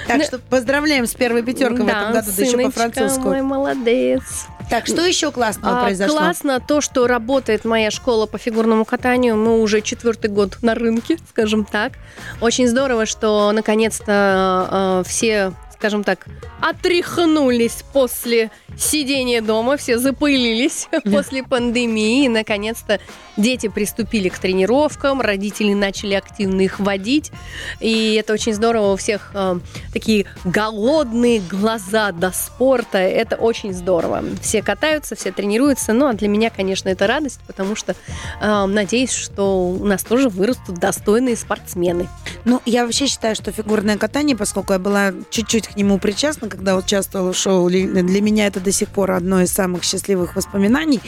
Так 0.08 0.24
что 0.24 0.38
поздравляем 0.38 1.06
с 1.06 1.16
первой 1.16 1.44
пятеркой 1.44 1.86
в 1.86 1.88
этом 1.88 2.12
году, 2.12 2.28
да 2.28 2.42
еще 2.42 2.52
сыночка 2.52 2.82
по-французски. 2.82 3.20
мой 3.22 3.42
молодец. 3.42 4.48
Так, 4.70 4.86
что 4.86 5.04
еще 5.04 5.32
классного 5.32 5.80
А, 5.80 5.84
произошло? 5.84 6.18
Классно 6.18 6.60
то, 6.60 6.80
что 6.80 7.08
работает 7.08 7.66
моя 7.66 7.90
школа 7.90 8.28
по 8.28 8.38
фигурному 8.38 8.86
катанию. 8.86 9.36
Мы 9.36 9.60
уже 9.60 9.82
четвертый 9.82 10.30
год 10.30 10.58
на 10.62 10.76
рынке, 10.76 11.18
скажем 11.30 11.66
так. 11.66 11.94
Очень 12.40 12.68
здорово, 12.68 13.06
что 13.06 13.52
наконец-то 13.52 15.02
э, 15.04 15.10
все, 15.10 15.54
скажем 15.80 16.04
так, 16.04 16.26
отряхнулись 16.62 17.86
после 17.94 18.52
сидения 18.78 19.42
дома, 19.42 19.78
все 19.78 19.98
запылились 19.98 20.90
после 21.06 21.42
пандемии. 21.42 22.28
Наконец-то, 22.28 23.00
дети 23.38 23.68
приступили 23.68 24.28
к 24.28 24.38
тренировкам, 24.38 25.22
родители 25.22 25.74
начали 25.74 26.16
активно 26.16 26.62
их 26.62 26.82
водить. 26.82 27.32
И 27.80 28.16
это 28.16 28.34
очень 28.34 28.54
здорово. 28.54 28.92
У 28.92 28.96
всех 28.98 29.32
э, 29.34 29.60
такие 29.94 30.26
голодные 30.44 31.40
глаза 31.40 32.12
до 32.12 32.32
спорта. 32.32 32.98
Это 32.98 33.38
очень 33.38 33.74
здорово. 33.74 34.22
Все 34.42 34.62
катаются, 34.62 35.16
все 35.16 35.32
тренируются. 35.32 35.94
Ну, 35.94 36.08
а 36.08 36.14
для 36.14 36.28
меня, 36.28 36.50
конечно, 36.50 36.90
это 36.90 37.08
радость, 37.08 37.40
потому 37.48 37.76
что 37.76 37.96
э, 38.42 38.66
надеюсь, 38.66 39.14
что 39.14 39.70
у 39.70 39.86
нас 39.86 40.04
тоже 40.04 40.28
вырастут 40.28 40.76
достойные 40.76 41.38
спортсмены. 41.38 42.10
Ну, 42.44 42.62
я 42.66 42.84
вообще 42.84 43.08
считаю, 43.08 43.36
что 43.36 43.54
фигурное 43.54 43.98
катание, 43.98 44.36
поскольку 44.36 44.74
я 44.74 44.80
была 44.80 45.14
чуть-чуть 45.30 45.69
к 45.70 45.76
нему 45.76 46.00
причастна, 46.00 46.50
когда 46.50 46.76
участвовала 46.76 47.34
в 47.34 47.38
шоу, 47.38 47.70
для 47.70 48.22
меня 48.22 48.48
это 48.48 48.60
до 48.60 48.72
сих 48.72 48.90
пор 48.90 49.12
одно 49.12 49.42
из 49.42 49.52
самых 49.52 49.84
счастливых 49.84 50.36
воспоминаний. 50.36 51.00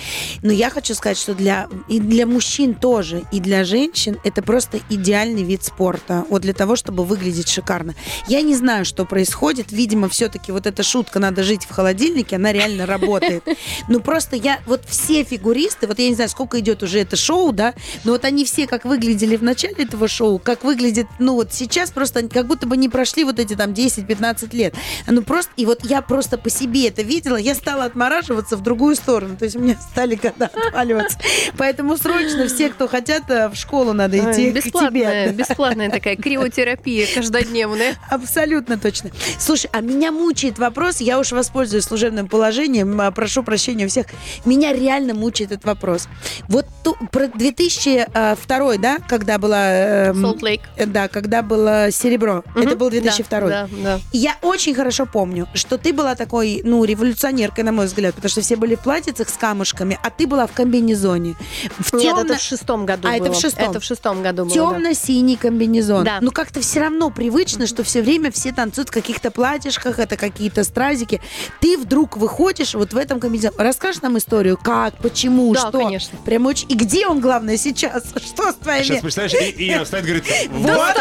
Но 0.42 0.52
я 0.52 0.70
хочу 0.70 0.94
сказать, 0.94 1.18
что 1.18 1.34
для 1.34 1.68
и 1.88 2.00
для 2.00 2.26
мужчин 2.26 2.74
тоже, 2.74 3.24
и 3.32 3.40
для 3.40 3.64
женщин 3.64 4.18
это 4.24 4.42
просто 4.42 4.80
идеальный 4.90 5.44
вид 5.44 5.64
спорта. 5.64 6.26
Вот 6.30 6.42
для 6.42 6.54
того, 6.54 6.76
чтобы 6.76 7.04
выглядеть 7.06 7.50
шикарно. 7.50 7.96
Я 8.28 8.42
не 8.42 8.56
знаю, 8.56 8.86
что 8.86 9.06
происходит. 9.06 9.72
Видимо, 9.72 10.10
все-таки 10.10 10.52
вот 10.52 10.68
эта 10.68 10.84
шутка 10.84 11.20
«надо 11.20 11.44
жить 11.44 11.64
в 11.64 11.72
холодильнике», 11.72 12.36
она 12.36 12.54
реально 12.54 12.86
работает. 12.86 13.44
Ну, 13.88 14.00
просто 14.00 14.36
я... 14.36 14.60
Вот 14.66 14.84
все 14.88 15.24
фигуристы, 15.24 15.88
вот 15.88 16.00
я 16.00 16.10
не 16.10 16.16
знаю, 16.16 16.30
сколько 16.30 16.60
идет 16.60 16.84
уже 16.84 17.00
это 17.00 17.16
шоу, 17.16 17.52
да, 17.52 17.74
но 18.04 18.12
вот 18.12 18.26
они 18.26 18.46
все 18.46 18.68
как 18.68 18.86
выглядели 18.86 19.36
в 19.36 19.44
начале 19.44 19.84
этого 19.84 20.08
шоу, 20.08 20.40
как 20.40 20.64
выглядит, 20.64 21.08
ну, 21.20 21.36
вот 21.36 21.54
сейчас 21.54 21.92
просто 21.92 22.28
как 22.30 22.48
будто 22.48 22.68
бы 22.68 22.78
не 22.78 22.90
прошли 22.90 23.24
вот 23.24 23.40
эти 23.40 23.56
там 23.56 23.72
10-15 23.72 24.51
лет. 24.54 24.74
Ну, 25.08 25.22
просто... 25.24 25.52
И 25.58 25.66
вот 25.66 25.84
я 25.86 26.02
просто 26.02 26.38
по 26.38 26.50
себе 26.50 26.88
это 26.88 27.02
видела, 27.02 27.36
я 27.36 27.56
стала 27.56 27.86
отмораживаться 27.86 28.56
в 28.58 28.62
другую 28.62 28.96
сторону. 28.96 29.36
То 29.38 29.46
есть 29.46 29.56
у 29.56 29.60
меня 29.60 29.76
стали 29.92 30.16
года 30.16 30.50
отваливаться. 30.68 31.18
Поэтому 31.58 31.98
срочно 31.98 32.48
все, 32.48 32.70
кто 32.70 32.88
хотят, 32.88 33.24
э, 33.30 33.50
в 33.50 33.56
школу 33.56 33.94
надо 33.94 34.18
идти 34.18 34.52
к 34.52 34.56
Бесплатная, 34.56 35.28
тебе. 35.30 35.36
бесплатная 35.38 35.90
такая 35.90 36.16
криотерапия 36.16 37.08
каждодневная. 37.14 37.96
Абсолютно 38.10 38.78
точно. 38.78 39.12
Слушай, 39.40 39.70
а 39.74 39.82
меня 39.82 40.12
мучает 40.12 40.58
вопрос, 40.60 41.02
я 41.02 41.20
уж 41.20 41.32
воспользуюсь 41.32 41.84
служебным 41.86 42.28
положением, 42.28 43.00
а, 43.02 43.12
прошу 43.12 43.44
прощения 43.44 43.86
у 43.86 43.90
всех. 43.90 44.08
Меня 44.46 44.74
реально 44.74 45.14
мучает 45.14 45.52
этот 45.52 45.66
вопрос. 45.66 46.08
Вот 46.48 46.66
ту- 46.84 46.96
про 47.12 47.28
2002, 47.28 48.78
да, 48.78 48.98
когда 49.08 49.38
была... 49.38 49.72
эм, 49.72 50.22
Солт 50.22 50.42
Лейк. 50.42 50.62
э, 50.78 50.86
Да, 50.86 51.08
когда 51.08 51.42
было 51.42 51.90
серебро. 51.92 52.44
Это 52.56 52.76
был 52.76 52.90
2002. 52.90 53.40
Да, 53.50 53.70
да. 53.84 54.00
Я 54.12 54.36
очень 54.42 54.74
хорошо 54.76 55.06
помню, 55.06 55.48
что 55.54 55.78
ты 55.78 55.94
была 55.94 56.16
такой, 56.16 56.62
ну, 56.64 56.84
революционеркой, 56.84 57.64
на 57.64 57.72
мой 57.72 57.86
взгляд, 57.86 58.16
потому 58.16 58.30
что 58.30 58.42
все 58.42 58.56
были 58.56 58.76
в 58.76 58.80
платьицах 58.80 59.30
с 59.30 59.34
камушками, 59.34 60.00
а 60.04 60.10
ты 60.10 60.28
была 60.28 60.48
в 60.48 60.52
комбинезоне. 60.52 61.36
В 61.80 61.94
Нет, 61.94 62.04
темно- 62.04 62.22
это 62.24 62.38
в 62.38 62.42
шестом 62.42 62.86
году 62.86 63.08
А, 63.08 63.18
было. 63.18 63.28
это 63.28 63.34
в 63.34 63.40
шестом. 63.40 63.70
Это 63.70 63.80
в 63.80 63.84
шестом 63.84 64.24
году 64.24 64.46
было. 64.46 64.54
да. 64.56 64.62
Темно-синий 64.76 65.36
комбинезон. 65.36 66.04
Да. 66.04 66.20
Ну, 66.22 66.32
как-то 66.32 66.60
все 66.62 66.80
равно 66.82 67.10
привычно, 67.10 67.68
что 67.68 67.84
все 67.84 68.02
время 68.02 68.32
все 68.32 68.52
танцуют 68.52 68.90
в 68.90 68.92
каких-то 68.92 69.32
платьишках, 69.32 70.00
это 70.00 70.18
какие-то 70.18 70.64
стразики. 70.64 71.22
Ты 71.60 71.78
вдруг 71.78 72.18
выходишь 72.18 72.74
вот 72.74 72.94
в 72.94 72.98
этом 72.98 73.20
комбинезоне. 73.20 73.54
Расскажешь 73.58 74.02
нам 74.02 74.18
историю, 74.18 74.58
как, 74.62 74.96
почему, 74.98 75.54
Да, 75.54 75.60
что? 75.70 75.80
конечно. 75.80 76.18
Прям 76.26 76.46
очень... 76.46 76.72
И 76.72 76.76
где 76.76 77.08
он, 77.08 77.20
главное, 77.20 77.58
сейчас? 77.58 78.04
Что 78.16 78.52
с 78.52 78.56
твоими... 78.56 78.84
Сейчас, 78.84 79.02
представляешь, 79.02 79.56
и, 79.56 79.64
и 79.66 79.72
она 79.72 79.84
встает 79.84 80.06
и 80.06 80.08
говорит, 80.08 80.26
вот 80.52 80.96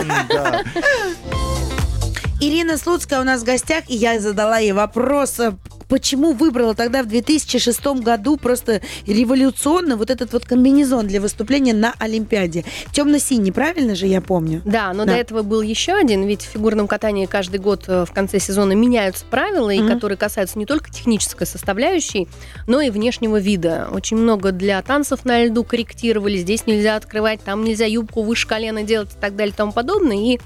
он! 0.00 0.08
Да. 0.28 0.62
Ирина 2.46 2.76
Слуцкая 2.76 3.22
у 3.22 3.24
нас 3.24 3.40
в 3.40 3.44
гостях, 3.44 3.84
и 3.88 3.94
я 3.96 4.20
задала 4.20 4.58
ей 4.58 4.72
вопрос, 4.72 5.40
э, 5.40 5.52
почему 5.88 6.32
выбрала 6.32 6.74
тогда 6.74 7.02
в 7.02 7.06
2006 7.06 8.02
году 8.02 8.36
просто 8.36 8.82
революционно 9.06 9.96
вот 9.96 10.10
этот 10.10 10.34
вот 10.34 10.44
комбинезон 10.44 11.06
для 11.06 11.22
выступления 11.22 11.72
на 11.72 11.94
Олимпиаде. 11.98 12.64
Темно-синий, 12.92 13.50
правильно 13.50 13.94
же 13.94 14.06
я 14.06 14.20
помню? 14.20 14.60
Да, 14.66 14.92
но 14.92 15.06
Да. 15.06 15.12
до 15.12 15.18
этого 15.18 15.40
был 15.42 15.62
еще 15.62 15.92
один, 15.94 16.24
ведь 16.26 16.42
в 16.42 16.50
фигурном 16.50 16.86
катании 16.86 17.24
каждый 17.24 17.60
год 17.60 17.84
э, 17.86 18.04
в 18.04 18.12
конце 18.12 18.38
сезона 18.38 18.72
меняются 18.72 19.24
правила, 19.24 19.70
и 19.70 19.80
Мгм. 19.80 19.94
которые 19.94 20.18
касаются 20.18 20.58
не 20.58 20.66
только 20.66 20.90
технической 20.90 21.46
составляющей, 21.46 22.28
но 22.66 22.82
и 22.82 22.90
внешнего 22.90 23.40
вида. 23.40 23.88
Очень 23.90 24.18
много 24.18 24.52
для 24.52 24.82
танцев 24.82 25.24
на 25.24 25.42
льду 25.46 25.64
корректировали, 25.64 26.36
здесь 26.36 26.66
нельзя 26.66 26.96
открывать, 26.96 27.42
там 27.42 27.64
нельзя 27.64 27.86
юбку 27.86 28.20
выше 28.22 28.46
колена 28.46 28.82
делать 28.82 29.12
и 29.16 29.18
так 29.18 29.34
далее 29.34 29.54
и 29.54 29.56
тому 29.56 29.72
подобное. 29.72 30.16
И 30.34 30.40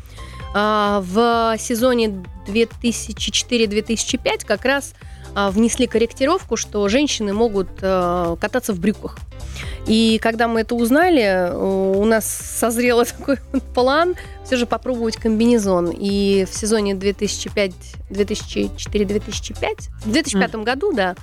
в 0.55 1.57
сезоне 1.59 2.25
2004-2005 2.47 4.47
как 4.47 4.65
раз 4.65 4.95
а, 5.35 5.51
внесли 5.51 5.87
корректировку, 5.87 6.57
что 6.57 6.89
женщины 6.89 7.33
могут 7.33 7.69
э, 7.81 8.37
кататься 8.41 8.73
в 8.73 8.81
брюках. 8.81 9.19
И 9.87 10.19
когда 10.21 10.49
мы 10.49 10.63
это 10.63 10.75
узнали, 10.75 11.23
э, 11.23 11.55
у 11.55 12.05
нас 12.05 12.27
созрел 12.27 13.05
такой 13.05 13.37
план 13.75 14.15
все 14.49 14.57
же 14.57 14.65
попробовать 14.65 15.19
комбинезон. 15.19 15.91
И 15.95 16.47
в 16.51 16.55
сезоне 16.55 16.95
2005, 16.95 17.73
2004-2005, 18.09 19.91
в 20.07 20.11
2005 20.11 20.55
году, 20.65 20.95
да, 20.95 21.17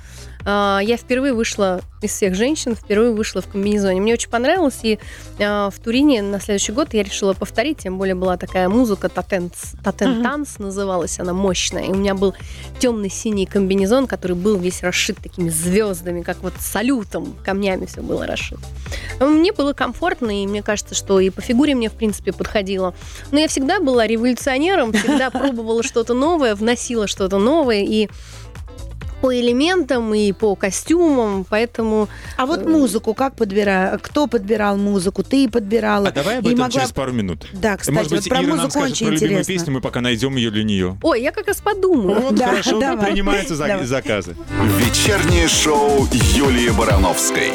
э, 0.45 0.85
я 0.85 0.95
впервые 0.95 1.33
вышла 1.33 1.81
из 2.03 2.11
всех 2.11 2.35
женщин, 2.35 2.75
впервые 2.75 3.13
вышла 3.13 3.41
в 3.41 3.47
комбинезоне. 3.47 3.99
Мне 3.99 4.13
очень 4.13 4.29
понравилось, 4.29 4.77
и 4.83 4.99
э, 5.39 5.69
в 5.73 5.79
Турине 5.83 6.21
на 6.21 6.39
следующий 6.39 6.71
год 6.71 6.93
я 6.93 7.01
решила 7.01 7.33
повторить, 7.33 7.79
тем 7.79 7.97
более 7.97 8.13
была 8.13 8.37
такая 8.37 8.69
музыка, 8.69 9.09
татенс, 9.09 9.73
татен 9.83 10.21
танц 10.21 10.59
называлась 10.59 11.19
она, 11.19 11.33
мощная. 11.33 11.85
И 11.85 11.89
у 11.89 11.95
меня 11.95 12.13
был 12.13 12.35
темный-синий 12.77 13.47
комбинезон, 13.47 14.05
который 14.05 14.35
был 14.35 14.57
весь 14.57 14.83
расшит 14.83 15.17
такими 15.17 15.49
звездами, 15.49 16.21
как 16.21 16.43
вот 16.43 16.53
салютом, 16.59 17.35
камнями 17.43 17.87
все 17.87 18.01
было 18.01 18.27
расшито. 18.27 18.61
Мне 19.19 19.51
было 19.51 19.73
комфортно, 19.73 20.43
и 20.43 20.45
мне 20.45 20.61
кажется, 20.61 20.93
что 20.93 21.19
и 21.19 21.31
по 21.31 21.41
фигуре 21.41 21.73
мне, 21.73 21.89
в 21.89 21.93
принципе, 21.93 22.31
подходило. 22.31 22.93
Но 23.31 23.39
я 23.39 23.47
всегда 23.47 23.79
была 23.79 24.07
революционером, 24.07 24.93
всегда 24.93 25.29
пробовала 25.29 25.83
что-то 25.83 26.13
новое, 26.13 26.55
вносила 26.55 27.07
что-то 27.07 27.37
новое, 27.39 27.83
и 27.83 28.09
по 29.21 29.33
элементам, 29.33 30.13
и 30.13 30.31
по 30.33 30.55
костюмам, 30.55 31.45
поэтому... 31.49 32.09
А 32.37 32.45
вот 32.45 32.65
музыку 32.67 33.13
как 33.15 33.35
подбираю? 33.35 33.97
Кто 33.99 34.27
подбирал 34.27 34.77
музыку? 34.77 35.23
Ты 35.23 35.49
подбирала? 35.49 36.09
А 36.09 36.11
давай 36.11 36.39
об 36.39 36.45
этом 36.47 36.59
могла- 36.59 36.71
через 36.71 36.91
пару 36.91 37.11
минут. 37.11 37.47
Да, 37.53 37.77
кстати, 37.77 37.95
Может 37.95 38.11
быть, 38.11 38.19
вот 38.21 38.29
про 38.29 38.37
Ира 38.39 38.47
нам 38.47 38.57
музыку 38.57 38.71
скажет 38.71 38.91
очень 38.91 39.05
про 39.07 39.13
любимую 39.13 39.39
интересно. 39.39 39.53
песню, 39.53 39.73
мы 39.73 39.81
пока 39.81 40.01
найдем 40.01 40.35
ее 40.35 40.51
для 40.51 40.63
нее. 40.63 40.97
Ой, 41.01 41.21
я 41.23 41.31
как 41.31 41.47
раз 41.47 41.57
подумаю. 41.61 42.19
Вот, 42.21 42.35
Да, 42.35 42.49
хорошо, 42.49 42.79
давай. 42.79 43.11
принимаются 43.13 43.55
за- 43.55 43.67
Давай. 43.67 43.85
заказы. 43.85 44.35
Вечернее 44.77 45.47
шоу 45.47 46.07
Юлии 46.11 46.69
Барановской. 46.69 47.53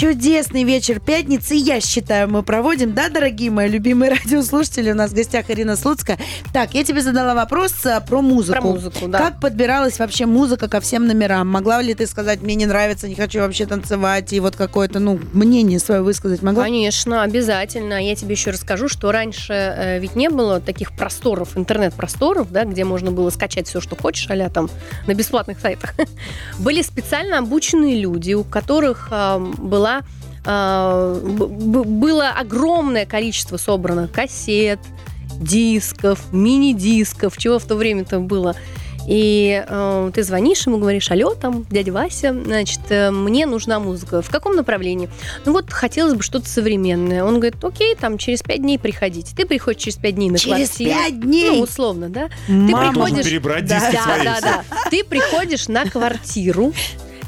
Чудесный 0.00 0.64
вечер 0.64 0.98
пятницы, 0.98 1.54
я 1.54 1.78
считаю, 1.78 2.26
мы 2.26 2.42
проводим, 2.42 2.94
да, 2.94 3.10
дорогие 3.10 3.50
мои 3.50 3.68
любимые 3.68 4.10
радиослушатели? 4.12 4.92
У 4.92 4.94
нас 4.94 5.10
в 5.10 5.14
гостях 5.14 5.50
Ирина 5.50 5.76
Слуцкая. 5.76 6.18
Так, 6.54 6.72
я 6.72 6.84
тебе 6.84 7.02
задала 7.02 7.34
вопрос 7.34 7.74
а, 7.84 8.00
про 8.00 8.22
музыку. 8.22 8.62
Про 8.62 8.68
музыку, 8.70 9.08
да. 9.08 9.18
Как 9.18 9.40
подбиралась 9.40 9.98
вообще 9.98 10.24
музыка 10.24 10.68
ко 10.68 10.80
всем 10.80 11.06
номерам? 11.06 11.48
Могла 11.48 11.82
ли 11.82 11.92
ты 11.92 12.06
сказать, 12.06 12.40
мне 12.40 12.54
не 12.54 12.64
нравится, 12.64 13.08
не 13.08 13.14
хочу 13.14 13.40
вообще 13.40 13.66
танцевать, 13.66 14.32
и 14.32 14.40
вот 14.40 14.56
какое-то, 14.56 15.00
ну, 15.00 15.20
мнение 15.34 15.78
свое 15.78 16.00
высказать 16.00 16.40
могла? 16.40 16.62
Конечно, 16.64 17.22
обязательно. 17.22 18.02
Я 18.02 18.16
тебе 18.16 18.32
еще 18.32 18.52
расскажу, 18.52 18.88
что 18.88 19.12
раньше 19.12 19.52
э, 19.52 19.98
ведь 19.98 20.16
не 20.16 20.30
было 20.30 20.62
таких 20.62 20.92
просторов, 20.92 21.58
интернет-просторов, 21.58 22.50
да, 22.50 22.64
где 22.64 22.84
можно 22.84 23.10
было 23.10 23.28
скачать 23.28 23.68
все, 23.68 23.82
что 23.82 23.96
хочешь, 23.96 24.26
а 24.30 24.48
там 24.48 24.70
на 25.06 25.12
бесплатных 25.12 25.60
сайтах. 25.60 25.92
Были 26.58 26.80
специально 26.80 27.36
обученные 27.36 28.00
люди, 28.00 28.32
у 28.32 28.44
которых 28.44 29.08
э, 29.10 29.38
была 29.58 29.89
э, 30.44 31.20
б- 31.24 31.46
б- 31.46 31.84
было 31.84 32.28
огромное 32.30 33.06
количество 33.06 33.56
собрано 33.56 34.08
кассет, 34.08 34.80
дисков, 35.40 36.20
мини-дисков, 36.32 37.36
чего 37.38 37.58
в 37.58 37.64
то 37.64 37.74
время-то 37.76 38.18
было. 38.20 38.54
И 39.08 39.64
э, 39.66 40.10
ты 40.14 40.22
звонишь 40.22 40.66
ему, 40.66 40.76
говоришь, 40.78 41.10
алло, 41.10 41.34
там, 41.34 41.64
дядя 41.70 41.90
Вася, 41.90 42.36
значит, 42.44 42.80
э, 42.90 43.10
мне 43.10 43.46
нужна 43.46 43.80
музыка. 43.80 44.20
В 44.20 44.28
каком 44.28 44.54
направлении? 44.54 45.08
Ну 45.46 45.52
вот, 45.52 45.70
хотелось 45.72 46.14
бы 46.14 46.22
что-то 46.22 46.46
современное. 46.48 47.24
Он 47.24 47.36
говорит, 47.40 47.64
окей, 47.64 47.96
там, 47.96 48.18
через 48.18 48.42
пять 48.42 48.60
дней 48.60 48.78
приходите. 48.78 49.34
Ты 49.34 49.46
приходишь 49.46 49.82
через 49.82 49.96
пять 49.96 50.16
дней 50.16 50.30
на 50.30 50.38
Через 50.38 50.68
квартиру. 50.68 50.90
пять 50.90 51.20
дней? 51.20 51.50
Ну, 51.50 51.60
условно, 51.62 52.10
да? 52.10 52.28
Мама. 52.46 52.92
Должен 52.92 52.92
приходишь- 53.16 53.24
перебрать 53.26 53.66
Да. 53.66 53.80
диски 53.80 53.92
Да, 53.96 54.02
свои 54.02 54.24
да, 54.24 54.38
да. 54.42 54.62
Ты 54.90 55.02
приходишь 55.02 55.66
на 55.68 55.86
квартиру, 55.86 56.72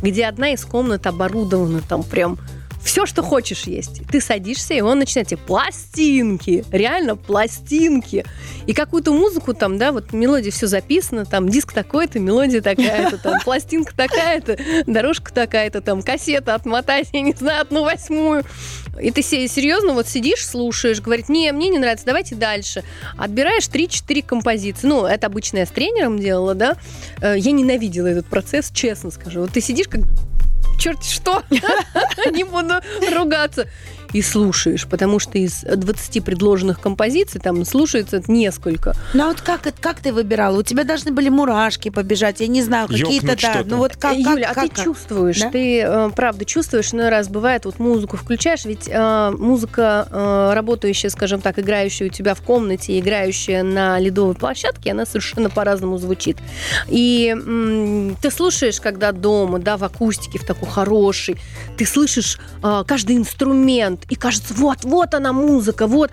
где 0.03 0.27
одна 0.27 0.51
из 0.53 0.65
комнат 0.65 1.07
оборудована 1.07 1.81
там 1.81 2.03
прям 2.03 2.39
все, 2.85 3.07
что 3.07 3.23
хочешь 3.23 3.63
есть. 3.65 4.03
Ты 4.11 4.21
садишься, 4.21 4.75
и 4.75 4.81
он 4.81 4.99
начинает 4.99 5.29
тебе 5.29 5.39
пластинки, 5.39 6.65
реально 6.71 7.17
пластинки. 7.17 8.25
И 8.67 8.73
какую-то 8.75 9.13
музыку 9.13 9.55
там, 9.55 9.79
да, 9.79 9.93
вот 9.93 10.13
мелодия 10.13 10.51
все 10.51 10.67
записана, 10.67 11.25
там 11.25 11.49
диск 11.49 11.73
такой-то, 11.73 12.19
мелодия 12.19 12.61
такая-то, 12.61 13.19
там 13.19 13.41
пластинка 13.45 13.95
такая-то, 13.97 14.57
дорожка 14.87 15.33
такая-то, 15.33 15.81
там 15.81 16.03
кассета 16.03 16.55
отмотать, 16.55 17.09
я 17.13 17.21
не 17.21 17.33
знаю, 17.33 17.63
одну 17.63 17.83
восьмую. 17.85 18.45
И 19.01 19.11
ты 19.11 19.23
се- 19.23 19.49
серьезно 19.49 19.95
вот 19.95 20.07
сидишь, 20.07 20.47
слушаешь, 20.47 21.01
говорит, 21.01 21.29
не, 21.29 21.51
мне 21.53 21.69
не 21.69 21.79
нравится, 21.79 22.05
давайте 22.05 22.35
дальше. 22.35 22.85
Отбираешь 23.17 23.65
3-4 23.69 24.23
композиции. 24.23 24.87
Ну, 24.87 25.07
это 25.07 25.29
обычно 25.29 25.59
я 25.59 25.67
с 25.67 25.71
тренером 25.71 26.19
делала, 26.19 26.55
да. 26.55 26.77
Э, 27.21 27.35
Я 27.39 27.53
ненавидела 27.53 28.07
этот 28.09 28.27
процесс, 28.27 28.71
честно 28.73 29.11
скажу. 29.11 29.41
Вот 29.41 29.51
ты 29.53 29.61
сидишь 29.61 29.89
как 29.89 30.03
черт 30.83 31.05
что, 31.05 31.45
не 32.33 32.43
буду 32.43 32.75
ругаться. 33.15 33.69
И 34.13 34.21
слушаешь, 34.23 34.87
потому 34.87 35.19
что 35.19 35.39
из 35.39 35.61
20 35.63 36.23
предложенных 36.25 36.81
композиций 36.81 37.41
там 37.41 37.65
слушается 37.65 38.23
несколько. 38.29 38.95
Ну 39.15 39.25
а 39.25 39.29
вот 39.29 39.41
как, 39.41 39.67
это- 39.67 39.81
как 39.81 40.01
ты 40.01 40.13
выбирала? 40.13 40.59
У 40.59 40.63
тебя 40.63 40.85
должны 40.85 41.13
были 41.13 41.29
мурашки 41.29 41.89
побежать, 41.89 42.41
я 42.41 42.47
не 42.47 42.63
знаю, 42.63 42.89
какие-то, 42.89 43.37
да. 43.41 43.63
Ну 43.65 43.79
вот 43.79 43.97
как, 43.97 44.15
Э, 44.15 44.23
как, 44.23 44.33
Юля, 44.35 44.51
а 44.51 44.55
как- 44.55 44.65
ты 44.65 44.75
как? 44.77 44.85
чувствуешь, 44.85 45.41
Да? 45.41 45.51
ты 45.51 45.81
э, 45.81 46.11
правда 46.15 46.45
чувствуешь, 46.45 46.93
иной 46.93 47.09
раз 47.09 47.29
бывает, 47.29 47.65
вот 47.65 47.79
музыку 47.79 48.17
включаешь, 48.17 48.65
ведь 48.65 48.89
э, 48.89 49.31
музыка, 49.39 50.07
э, 50.11 50.53
работающая, 50.55 51.09
скажем 51.11 51.41
так, 51.41 51.59
играющая 51.59 52.09
у 52.09 52.11
тебя 52.11 52.35
в 52.35 52.43
комнате, 52.43 52.99
играющая 52.99 53.63
на 53.63 53.99
ледовой 53.99 54.35
площадке, 54.35 54.91
она 54.93 55.07
совершенно 55.07 55.49
по-разному 55.51 55.97
звучит. 55.99 56.37
И 56.89 57.35
м, 57.35 58.17
ты 58.21 58.31
слушаешь, 58.31 58.81
когда 58.81 59.13
дома, 59.13 59.59
да, 59.59 59.77
в 59.77 59.85
акустике, 59.85 60.39
в 60.39 60.45
такой 60.45 60.69
хорошей, 60.69 61.37
ты 61.77 61.87
слышишь 61.87 62.39
э, 62.63 62.85
каждый 62.87 63.17
инструмент, 63.17 64.02
и 64.09 64.15
кажется, 64.15 64.55
вот, 64.55 64.79
вот 64.85 65.15
она 65.15 65.33
музыка, 65.33 65.87
вот. 65.87 66.11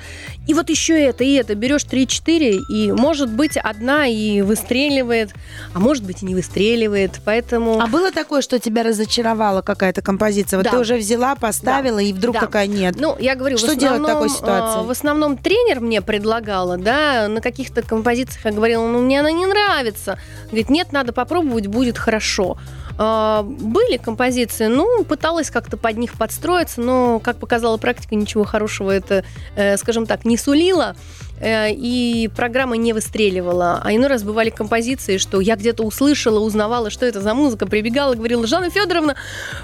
И 0.48 0.54
вот 0.54 0.70
еще 0.70 1.00
это, 1.02 1.24
и 1.24 1.34
это. 1.34 1.56
Берешь 1.56 1.86
3-4, 1.86 2.60
и, 2.70 2.92
может 2.92 3.30
быть, 3.30 3.58
одна 3.58 4.08
и 4.08 4.42
выстреливает, 4.42 5.32
а 5.74 5.80
может 5.80 6.04
быть, 6.04 6.24
и 6.24 6.26
не 6.26 6.36
выстреливает. 6.36 7.20
Поэтому... 7.26 7.80
А 7.82 7.88
было 7.88 8.12
такое, 8.12 8.42
что 8.42 8.60
тебя 8.60 8.84
разочаровала 8.84 9.62
какая-то 9.62 10.02
композиция? 10.02 10.58
Вот 10.58 10.64
Да. 10.66 10.72
ты 10.72 10.78
уже 10.80 10.96
взяла, 10.98 11.36
поставила, 11.36 12.00
и 12.00 12.14
вдруг 12.14 12.36
Да. 12.36 12.42
такая 12.42 12.68
нет. 12.68 12.96
Ну, 13.00 13.18
я 13.20 13.36
говорю, 13.36 13.58
Что 13.58 13.74
в 13.74 13.76
делать 13.76 14.00
в 14.00 14.04
основном, 14.04 14.08
такой 14.24 14.30
ситуации? 14.30 14.82
э, 14.82 14.88
В 14.88 14.92
основном 14.92 15.38
тренер 15.38 15.80
мне 15.82 16.02
предлагала, 16.02 16.78
да, 16.78 17.28
на 17.28 17.42
каких-то 17.42 17.82
композициях 17.82 18.46
я 18.46 18.52
говорила, 18.52 18.86
ну, 18.88 19.02
мне 19.02 19.20
она 19.20 19.32
не 19.32 19.46
нравится. 19.46 20.18
Говорит, 20.48 20.70
нет, 20.70 20.92
надо 20.92 21.14
попробовать, 21.14 21.68
будет 21.68 21.98
хорошо. 21.98 22.58
А, 23.02 23.44
были 23.44 23.96
композиции, 23.96 24.68
ну, 24.68 25.06
пыталась 25.06 25.50
как-то 25.50 25.78
под 25.78 25.96
них 25.98 26.18
подстроиться, 26.18 26.82
но, 26.82 27.20
как 27.20 27.38
показала 27.38 27.78
практика, 27.78 28.14
ничего 28.14 28.44
хорошего 28.44 28.92
это, 28.92 29.24
э, 29.56 29.78
скажем 29.78 30.06
так, 30.06 30.26
не 30.26 30.36
сулило. 30.36 30.98
Э, 31.40 31.72
и 31.72 32.30
программа 32.36 32.76
не 32.76 32.94
выстреливала. 32.94 33.82
А 33.84 33.94
иной 33.94 34.08
раз 34.08 34.24
бывали 34.24 34.50
композиции, 34.50 35.18
что 35.18 35.40
я 35.40 35.56
где-то 35.56 35.84
услышала, 35.84 36.40
узнавала, 36.40 36.90
что 36.90 37.06
это 37.06 37.22
за 37.22 37.34
музыка, 37.34 37.66
прибегала, 37.66 38.16
говорила, 38.16 38.46
Жанна 38.46 38.70
Федоровна, 38.70 39.16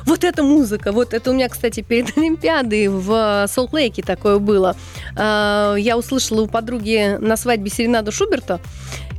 вот 0.05 0.23
эта 0.23 0.41
музыка, 0.41 0.91
вот 0.91 1.13
это 1.13 1.31
у 1.31 1.33
меня, 1.33 1.49
кстати, 1.49 1.81
перед 1.81 2.17
Олимпиадой 2.17 2.87
в 2.87 3.47
Солт-Лейке 3.47 4.01
такое 4.01 4.39
было. 4.39 4.75
Э, 5.17 5.75
я 5.77 5.97
услышала 5.97 6.41
у 6.41 6.47
подруги 6.47 7.17
на 7.19 7.35
свадьбе 7.35 7.69
Серенаду 7.69 8.11
Шуберта, 8.11 8.61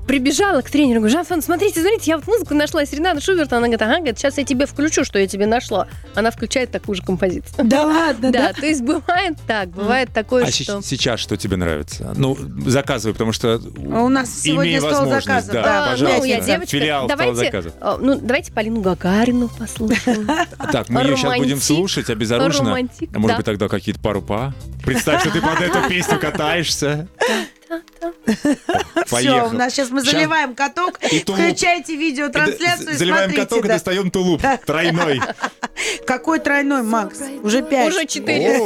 прибежала 0.06 0.60
к 0.62 0.70
тренеру, 0.70 1.00
говорю, 1.00 1.12
Жан 1.12 1.42
смотрите, 1.42 1.80
смотрите, 1.80 2.10
я 2.10 2.16
вот 2.16 2.26
музыку 2.26 2.54
нашла 2.54 2.84
Серенада 2.86 3.20
Шуберта. 3.20 3.56
Она 3.56 3.66
говорит, 3.66 3.82
ага, 3.82 3.96
говорит, 3.96 4.18
сейчас 4.18 4.38
я 4.38 4.44
тебе 4.44 4.66
включу, 4.66 5.04
что 5.04 5.18
я 5.18 5.26
тебе 5.26 5.46
нашла. 5.46 5.88
Она 6.14 6.30
включает 6.30 6.70
такую 6.70 6.96
же 6.96 7.02
композицию. 7.02 7.64
Да 7.64 7.84
ладно, 7.84 8.30
да? 8.30 8.52
то 8.52 8.64
есть 8.64 8.82
бывает 8.82 9.36
так, 9.46 9.70
бывает 9.70 10.10
такое, 10.12 10.44
а 10.44 10.50
сейчас 10.50 11.20
что 11.20 11.36
тебе 11.36 11.56
нравится? 11.56 12.12
Ну, 12.16 12.36
заказывай, 12.66 13.12
потому 13.12 13.32
что 13.32 13.60
а 13.92 14.02
у 14.02 14.08
нас 14.08 14.40
сегодня 14.40 14.80
стол 14.80 15.08
заказов. 15.08 15.52
Да, 15.52 15.88
пожалуйста. 15.90 16.18
Ну, 16.20 16.24
я 16.24 16.40
девочка, 16.40 16.70
Филиал 16.70 17.08
давайте, 17.08 17.34
заказов. 17.34 17.72
Ну, 18.00 18.18
давайте 18.20 18.52
Полину 18.52 18.80
Гагарину 18.80 19.48
послушаем. 19.48 20.28
Так, 20.72 20.88
мы 20.88 21.02
ее 21.02 21.16
сейчас 21.16 21.36
будем 21.36 21.60
слушать 21.60 22.10
обезоруженно. 22.10 22.70
Романтик, 22.70 23.16
Может 23.16 23.36
быть, 23.36 23.46
тогда 23.46 23.68
какие-то 23.68 24.00
пару 24.00 24.20
па? 24.20 24.52
Представь, 24.84 25.20
что 25.20 25.30
ты 25.30 25.40
под 25.40 25.60
эту 25.60 25.78
песню 25.88 26.18
катаешься. 26.18 27.08
Все, 29.06 29.46
у 29.46 29.52
нас 29.52 29.72
сейчас 29.72 29.90
мы 29.90 30.02
заливаем 30.02 30.54
каток. 30.54 30.98
Включайте 30.98 31.96
видеотрансляцию 31.96 32.90
и 32.90 32.96
Заливаем 32.96 33.30
смотрите. 33.30 33.48
каток 33.48 33.64
и 33.64 33.68
достаем 33.68 34.10
тулуп. 34.10 34.42
Тройной. 34.66 35.20
Какой 36.06 36.40
тройной, 36.40 36.82
Макс? 36.82 37.18
Уже 37.42 37.62
пять. 37.62 37.88
Уже 37.88 38.06
четыре. 38.06 38.60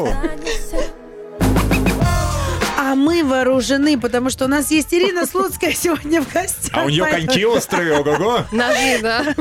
А 2.90 2.96
мы 2.96 3.22
вооружены, 3.22 3.96
потому 4.00 4.30
что 4.30 4.46
у 4.46 4.48
нас 4.48 4.72
есть 4.72 4.92
Ирина 4.92 5.24
Слуцкая 5.30 5.72
сегодня 5.74 6.20
в 6.20 6.32
гостях. 6.32 6.72
А 6.72 6.82
у 6.82 6.88
нее 6.88 7.04
коньки 7.04 7.46
острые, 7.46 7.92
ого-го. 7.92 8.44
Ножи, 8.52 8.98
да. 9.00 9.22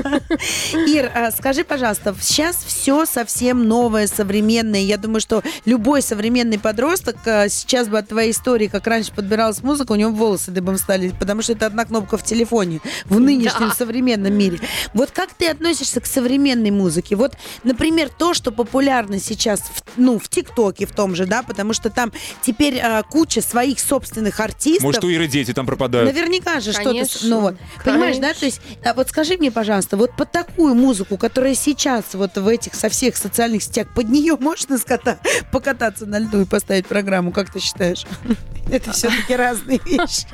Ир, 0.85 1.12
а 1.15 1.31
скажи, 1.31 1.63
пожалуйста, 1.63 2.15
сейчас 2.21 2.57
все 2.63 3.07
совсем 3.07 3.67
новое, 3.67 4.05
современное. 4.05 4.81
Я 4.81 4.97
думаю, 4.97 5.19
что 5.19 5.41
любой 5.65 6.03
современный 6.03 6.59
подросток 6.59 7.15
а, 7.25 7.49
сейчас 7.49 7.88
бы 7.88 7.97
от 7.97 8.09
твоей 8.09 8.33
истории, 8.33 8.67
как 8.67 8.85
раньше 8.85 9.12
подбиралась 9.13 9.63
музыка, 9.63 9.93
у 9.93 9.95
него 9.95 10.12
волосы 10.12 10.51
дыбом 10.51 10.77
стали, 10.77 11.09
потому 11.19 11.41
что 11.41 11.53
это 11.53 11.65
одна 11.65 11.85
кнопка 11.85 12.19
в 12.19 12.23
телефоне 12.23 12.81
в 13.05 13.19
нынешнем 13.19 13.69
Да. 13.69 13.73
современном 13.73 14.38
мире. 14.38 14.59
Вот 14.93 15.09
как 15.09 15.33
ты 15.33 15.47
относишься 15.47 16.01
к 16.01 16.05
современной 16.05 16.69
музыке? 16.69 17.15
Вот, 17.15 17.33
например, 17.63 18.09
то, 18.15 18.35
что 18.35 18.51
популярно 18.51 19.19
сейчас, 19.19 19.62
в, 19.62 19.81
ну, 19.97 20.19
в 20.19 20.29
ТикТоке 20.29 20.85
в 20.85 20.91
том 20.91 21.15
же, 21.15 21.25
да, 21.25 21.41
потому 21.41 21.73
что 21.73 21.89
там 21.89 22.12
теперь 22.43 22.77
а, 22.79 23.01
куча 23.01 23.38
своих 23.41 23.80
собственных 23.80 24.39
артистов. 24.39 24.84
Может, 24.84 25.04
у 25.04 25.10
Иры 25.10 25.28
дети 25.28 25.54
там 25.54 25.65
пропадают. 25.65 26.13
Наверняка 26.13 26.60
же 26.60 26.71
что-то... 26.73 27.06
Ну 27.23 27.39
вот, 27.41 27.56
понимаешь, 27.84 28.17
да? 28.17 28.34
То 28.34 28.45
есть, 28.45 28.62
а 28.84 28.93
вот 28.93 29.10
скажи 29.10 29.38
мне, 29.38 29.52
пожалуйста, 29.52 29.97
вот 29.97 30.15
под 30.15 30.32
такую 30.32 30.75
музыку, 30.75 31.17
которая 31.17 31.56
сейчас 31.56 32.06
вот 32.13 32.38
в 32.38 32.47
этих 32.47 32.75
со 32.75 32.89
всех 32.89 33.17
социальных 33.17 33.63
сетях, 33.63 33.88
под 33.93 34.10
нее 34.10 34.36
можно 34.39 34.78
ската- 34.78 35.19
покататься 35.52 36.06
на 36.06 36.19
льду 36.19 36.41
и 36.41 36.45
поставить 36.45 36.88
программу, 36.88 37.32
как 37.32 37.52
ты 37.52 37.60
считаешь? 37.60 38.06
Это 38.71 38.91
все-таки 38.91 39.36
разные 39.36 39.80
вещи. 39.84 40.28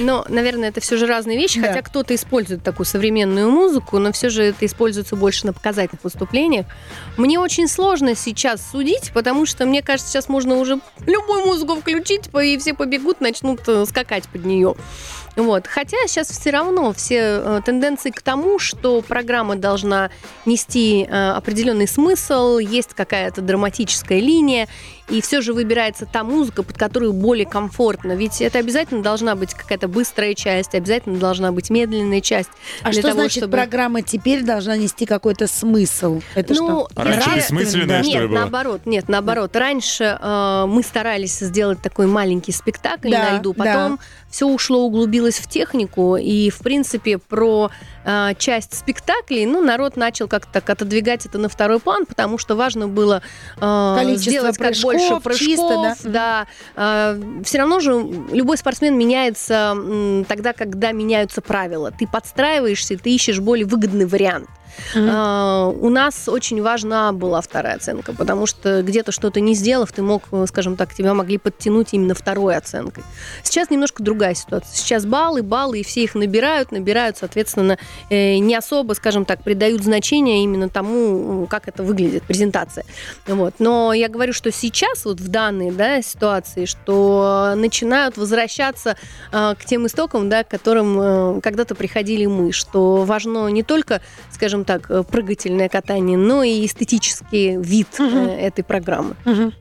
Но, 0.00 0.22
наверное, 0.28 0.68
это 0.68 0.78
все 0.82 0.98
же 0.98 1.06
разные 1.06 1.38
вещи, 1.38 1.58
хотя 1.58 1.80
кто-то 1.80 2.14
использует 2.14 2.62
такую 2.62 2.84
современную 2.84 3.50
музыку, 3.50 3.98
но 3.98 4.12
все 4.12 4.28
же 4.28 4.42
это 4.42 4.66
используется 4.66 5.16
больше 5.16 5.46
на 5.46 5.54
показательных 5.54 6.04
выступлениях. 6.04 6.66
Мне 7.16 7.38
очень 7.40 7.66
сложно 7.66 8.14
сейчас 8.14 8.60
судить, 8.72 9.10
потому 9.14 9.46
что, 9.46 9.64
мне 9.64 9.80
кажется, 9.80 10.12
сейчас 10.12 10.28
можно 10.28 10.56
уже 10.56 10.80
любую 11.06 11.46
музыку 11.46 11.76
включить, 11.76 12.28
по- 12.30 12.44
и 12.54 12.58
все 12.58 12.74
побегут, 12.74 13.20
начнут 13.20 13.60
э, 13.68 13.84
скакать 13.86 14.28
под 14.28 14.44
нее. 14.44 14.74
Вот. 15.36 15.66
Хотя 15.66 15.96
сейчас 16.06 16.28
все 16.28 16.50
равно 16.50 16.92
все 16.92 17.18
э, 17.20 17.60
тенденции 17.64 18.10
к 18.10 18.22
тому, 18.22 18.58
что 18.58 19.02
программа 19.02 19.56
должна 19.56 20.10
нести 20.46 21.04
э, 21.04 21.30
определенный 21.30 21.86
смысл, 21.86 22.58
есть 22.58 22.94
какая-то 22.94 23.40
драматическая 23.40 24.18
линия, 24.18 24.68
и 25.08 25.20
все 25.20 25.40
же 25.40 25.52
выбирается 25.52 26.06
та 26.06 26.22
музыка, 26.24 26.62
под 26.62 26.76
которую 26.76 27.12
более 27.12 27.46
комфортно. 27.46 28.12
Ведь 28.12 28.40
это 28.40 28.58
обязательно 28.58 29.02
должна 29.02 29.34
быть 29.34 29.54
какая-то 29.54 29.88
быстрая 29.88 30.34
часть, 30.34 30.74
обязательно 30.74 31.18
должна 31.18 31.52
быть 31.52 31.70
медленная 31.70 32.20
часть. 32.20 32.50
А 32.82 32.90
для 32.90 33.00
что 33.00 33.10
того, 33.10 33.20
значит 33.22 33.38
чтобы- 33.44 33.56
программа 33.56 34.02
теперь 34.02 34.42
должна 34.42 34.76
нести 34.76 35.06
какой-то 35.06 35.46
смысл? 35.46 36.20
Это 36.34 36.54
Ну, 36.54 36.86
что? 36.90 37.02
Раньше 37.02 37.30
бессмысленное, 37.36 38.02
что 38.02 38.12
ли, 38.12 38.18
Нет, 38.18 38.28
было? 38.28 38.38
наоборот, 38.38 38.80
нет, 38.84 39.08
наоборот. 39.08 39.56
Раньше 39.56 40.18
э, 40.20 40.64
мы 40.66 40.82
старались 40.82 41.38
сделать 41.38 41.80
такой 41.82 42.06
маленький 42.06 42.52
спектакль 42.52 43.10
Да, 43.10 43.30
на 43.30 43.38
льду, 43.38 43.54
да. 43.56 43.64
потом 43.64 43.98
все 44.30 44.46
ушло, 44.46 44.82
углубилось 44.84 45.38
в 45.38 45.48
технику, 45.48 46.16
и, 46.16 46.50
в 46.50 46.58
принципе, 46.58 47.16
про 47.16 47.70
э, 48.04 48.30
часть 48.38 48.74
спектаклей, 48.78 49.46
ну, 49.46 49.62
народ 49.64 49.96
начал 49.96 50.28
как-то 50.28 50.52
так 50.52 50.68
отодвигать 50.68 51.24
это 51.24 51.38
на 51.38 51.48
второй 51.48 51.80
план, 51.80 52.04
потому 52.04 52.36
что 52.36 52.54
важно 52.54 52.88
было 52.88 53.22
э, 53.56 53.94
Количество 53.98 54.30
сделать 54.30 54.58
как 54.58 54.68
прыжков, 54.68 54.92
больше 54.98 55.22
прыжков, 55.22 55.46
чисто, 55.46 55.96
да. 56.04 56.46
все 57.44 57.58
равно 57.58 57.80
же 57.80 57.92
любой 58.32 58.56
спортсмен 58.58 58.96
меняется 58.96 59.76
тогда, 60.28 60.52
когда 60.52 60.92
меняются 60.92 61.40
правила. 61.40 61.90
Ты 61.90 62.06
подстраиваешься, 62.06 62.96
ты 62.96 63.14
ищешь 63.14 63.40
более 63.40 63.66
выгодный 63.66 64.06
вариант. 64.06 64.48
А, 64.96 65.66
У 65.68 65.88
нас 65.88 66.28
очень 66.28 66.62
важна 66.62 67.12
была 67.12 67.40
вторая 67.40 67.76
оценка, 67.76 68.12
потому 68.12 68.46
что 68.46 68.82
где-то 68.82 69.12
что-то 69.12 69.40
не 69.40 69.54
сделав, 69.54 69.92
ты 69.92 70.02
мог, 70.02 70.24
э, 70.32 70.46
скажем 70.48 70.76
так, 70.76 70.94
тебя 70.94 71.14
могли 71.14 71.38
подтянуть 71.38 71.88
именно 71.92 72.14
второй 72.14 72.56
оценкой. 72.56 73.04
Сейчас 73.42 73.70
немножко 73.70 74.02
другая 74.02 74.34
ситуация. 74.34 74.74
Сейчас 74.74 75.06
баллы, 75.06 75.42
баллы, 75.42 75.80
и 75.80 75.84
все 75.84 76.04
их 76.04 76.14
набирают, 76.14 76.72
набирают, 76.72 77.16
соответственно, 77.18 77.78
э, 78.10 78.38
не 78.38 78.54
особо, 78.54 78.94
скажем 78.94 79.24
так, 79.24 79.42
придают 79.42 79.82
значение 79.82 80.42
именно 80.44 80.68
тому, 80.68 81.46
как 81.46 81.68
это 81.68 81.82
выглядит, 81.82 82.24
презентация. 82.24 82.84
Вот. 83.26 83.54
Но 83.58 83.92
я 83.92 84.08
говорю, 84.08 84.32
что 84.32 84.50
сейчас, 84.50 85.04
вот 85.04 85.20
в 85.20 85.28
данной 85.28 85.70
да, 85.70 86.02
ситуации, 86.02 86.64
что 86.64 87.54
начинают 87.56 88.16
возвращаться 88.16 88.96
э, 89.32 89.54
к 89.58 89.64
тем 89.64 89.86
истокам, 89.86 90.28
да, 90.28 90.44
к 90.44 90.48
которым 90.48 91.00
э, 91.00 91.40
когда-то 91.40 91.74
приходили 91.74 92.26
мы, 92.26 92.52
что 92.52 93.04
важно 93.04 93.48
не 93.48 93.62
только, 93.62 94.00
скажем 94.30 94.57
так, 94.64 94.90
э, 94.90 95.02
прыгательное 95.02 95.68
катание, 95.68 96.16
но 96.18 96.42
и 96.42 96.64
эстетический 96.64 97.56
вид 97.56 97.88
Мгм. 97.98 98.16
этой 98.28 98.64
программы. 98.64 99.14
Мгм. 99.24 99.52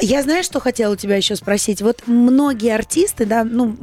Я 0.00 0.22
знаю, 0.22 0.42
что 0.42 0.60
хотела 0.60 0.92
у 0.92 0.96
тебя 0.96 1.16
еще 1.16 1.36
спросить. 1.36 1.82
Вот 1.82 2.02
многие 2.06 2.74
артисты, 2.74 3.26
да, 3.26 3.44
ну, 3.44 3.76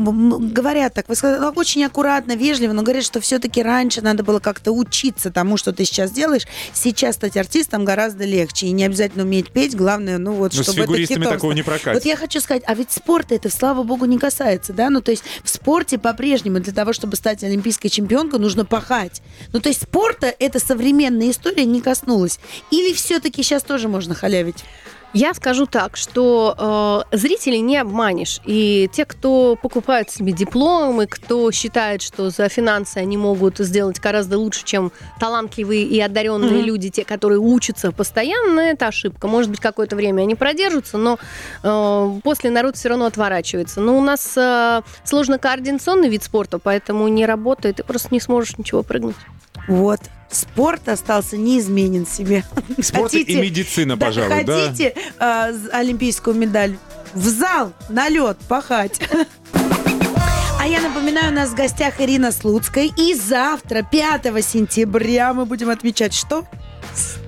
говорят 0.54 0.94
так, 0.94 1.08
вы 1.10 1.16
сказали, 1.16 1.40
ну, 1.40 1.52
очень 1.56 1.84
аккуратно, 1.84 2.36
вежливо, 2.36 2.74
но 2.74 2.84
говорят, 2.84 3.04
что 3.04 3.22
все-таки 3.22 3.62
раньше 3.62 4.02
надо 4.02 4.24
было 4.24 4.40
как-то 4.40 4.72
учиться 4.72 5.32
тому, 5.32 5.58
что 5.58 5.72
ты 5.74 5.86
сейчас 5.86 6.12
делаешь. 6.12 6.44
Сейчас 6.74 7.16
стать 7.16 7.38
артистом 7.38 7.86
гораздо 7.86 8.26
легче. 8.26 8.68
И 8.68 8.72
не 8.72 8.84
обязательно 8.86 9.24
уметь 9.24 9.52
петь, 9.52 9.76
главное, 9.76 10.18
ну 10.18 10.34
вот, 10.34 10.54
Ну, 10.54 10.60
с 10.60 10.64
чтобы 10.64 10.80
это 10.80 10.88
фигуристами 10.88 11.18
хитовство. 11.20 11.38
такого 11.38 11.52
не 11.54 11.64
прокатит. 11.64 11.94
Вот 11.94 12.06
я 12.06 12.16
хочу 12.16 12.40
сказать, 12.42 12.64
а 12.66 12.74
ведь 12.74 12.92
спорта 12.92 13.36
это, 13.36 13.50
слава 13.50 13.84
богу, 13.84 14.06
не 14.06 14.18
касается, 14.18 14.74
да? 14.74 14.90
Ну, 14.90 15.02
то 15.02 15.12
есть 15.12 15.24
в 15.44 15.50
спорте 15.50 15.98
по-прежнему 15.98 16.60
для 16.60 16.74
того, 16.74 16.94
чтобы 16.94 17.16
стать 17.16 17.44
олимпийской 17.44 17.90
чемпионкой, 17.90 18.40
нужно 18.40 18.66
пахать. 18.66 19.22
Ну, 19.54 19.60
то 19.60 19.70
есть 19.70 19.84
спорта 19.84 20.34
эта 20.40 20.60
современная 20.60 21.32
история 21.32 21.66
не 21.66 21.82
коснулась. 21.82 22.40
Или 22.72 22.94
все-таки 22.94 23.44
сейчас 23.44 23.64
тоже 23.64 23.88
можно 23.88 24.16
халявить? 24.16 24.64
Я 25.14 25.34
скажу 25.34 25.66
так, 25.66 25.98
что 25.98 27.04
э, 27.12 27.18
зрителей 27.18 27.60
не 27.60 27.78
обманешь. 27.78 28.40
И 28.46 28.90
те, 28.94 29.04
кто 29.06 29.58
покупают 29.62 30.10
себе 30.10 30.32
дипломы, 30.32 31.06
кто 31.06 31.52
считает, 31.52 32.02
что 32.02 32.30
за 32.30 32.48
финансы 32.48 32.98
они 32.98 33.18
могут 33.18 33.58
сделать 33.58 34.00
гораздо 34.00 34.38
лучше, 34.38 34.64
чем 34.64 34.92
талантливые 35.20 35.84
и 35.84 36.00
одаренные 36.00 36.60
Мгм. 36.60 36.66
люди, 36.66 36.90
те, 36.90 37.04
которые 37.04 37.40
учатся 37.40 37.92
постоянно, 37.92 38.62
это 38.62 38.88
ошибка. 38.88 39.28
Может 39.28 39.50
быть, 39.52 39.60
какое-то 39.60 39.98
время 39.98 40.22
они 40.22 40.36
продержатся, 40.36 40.98
но 40.98 41.20
э, 41.64 42.20
после 42.24 42.50
народ 42.50 42.78
все 42.78 42.90
равно 42.90 43.06
отворачивается. 43.06 43.82
Но 43.82 43.98
у 43.98 44.02
нас 44.02 44.34
э, 44.38 44.82
сложно-координационный 45.04 46.08
вид 46.08 46.24
спорта, 46.24 46.58
поэтому 46.58 47.08
не 47.10 47.26
работает, 47.26 47.78
ты 47.78 47.84
просто 47.84 48.10
не 48.12 48.22
сможешь 48.22 48.58
ничего 48.58 48.82
прыгнуть. 48.82 49.16
Вот. 49.72 50.02
Спорт 50.30 50.88
остался 50.90 51.38
неизменен 51.38 52.06
себе. 52.06 52.44
Спорт 52.82 53.14
и 53.14 53.20
Хотите- 53.20 53.42
медицина, 53.42 53.96
Да, 53.96 54.06
пожалуй, 54.06 54.44
да? 54.44 54.68
хотите 54.68 54.94
а, 55.20 55.52
з- 55.54 55.70
олимпийскую 55.72 56.36
медаль 56.36 56.76
в 57.14 57.26
зал, 57.28 57.72
на 57.90 58.10
лед, 58.10 58.38
пахать. 58.50 59.00
А 60.60 60.68
я 60.68 60.80
напоминаю, 60.82 61.32
у 61.32 61.36
нас 61.36 61.50
в 61.50 61.56
гостях 61.56 62.00
Ирина 62.00 62.32
Слуцкая. 62.32 62.90
И 62.98 63.14
завтра, 63.16 63.82
5 63.90 64.42
сентября, 64.44 65.34
мы 65.34 65.46
будем 65.46 65.70
отмечать 65.70 66.14
что? 66.14 66.46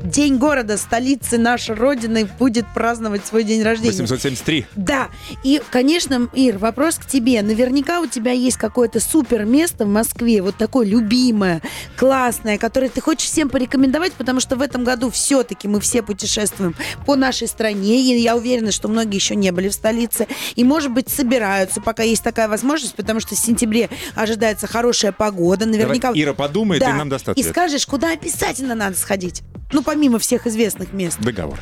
День 0.03 0.37
города, 0.37 0.77
столицы 0.77 1.37
нашей 1.37 1.75
Родины, 1.75 2.27
будет 2.37 2.65
праздновать 2.73 3.25
свой 3.25 3.45
день 3.45 3.63
рождения. 3.63 3.91
873. 3.91 4.65
Да, 4.75 5.07
и, 5.43 5.61
конечно, 5.71 6.29
Ир, 6.33 6.57
вопрос 6.57 6.95
к 6.95 7.05
тебе. 7.05 7.41
Наверняка 7.41 8.01
у 8.01 8.07
тебя 8.07 8.31
есть 8.31 8.57
какое-то 8.57 8.99
супер 8.99 9.45
место 9.45 9.85
в 9.85 9.87
Москве, 9.87 10.41
вот 10.41 10.57
такое 10.57 10.85
любимое, 10.85 11.61
классное, 11.95 12.57
которое 12.57 12.89
ты 12.89 12.99
хочешь 12.99 13.29
всем 13.29 13.49
порекомендовать, 13.49 14.11
потому 14.13 14.41
что 14.41 14.57
в 14.57 14.61
этом 14.61 14.83
году 14.83 15.09
все-таки 15.09 15.69
мы 15.69 15.79
все 15.79 16.03
путешествуем 16.03 16.75
по 17.05 17.15
нашей 17.15 17.47
стране, 17.47 18.01
и 18.01 18.19
я 18.19 18.35
уверена, 18.35 18.73
что 18.73 18.89
многие 18.89 19.15
еще 19.15 19.35
не 19.35 19.51
были 19.51 19.69
в 19.69 19.73
столице, 19.73 20.27
и, 20.55 20.65
может 20.65 20.91
быть, 20.91 21.07
собираются, 21.09 21.79
пока 21.79 22.03
есть 22.03 22.23
такая 22.23 22.49
возможность, 22.49 22.95
потому 22.95 23.21
что 23.21 23.35
в 23.35 23.39
сентябре 23.39 23.89
ожидается 24.15 24.67
хорошая 24.67 25.13
погода, 25.13 25.65
наверняка... 25.65 26.09
Давай 26.09 26.21
Ира 26.21 26.33
подумает, 26.33 26.81
Да, 26.81 26.89
и 26.89 26.93
нам 26.93 27.07
даст 27.07 27.29
и 27.35 27.43
скажешь, 27.43 27.85
куда 27.85 28.11
обязательно 28.11 28.75
надо 28.75 28.97
сходить. 28.97 29.43
Ну, 29.71 29.81
помимо 29.81 30.19
всех 30.19 30.47
известных 30.47 30.93
мест. 30.93 31.17
Договор. 31.19 31.59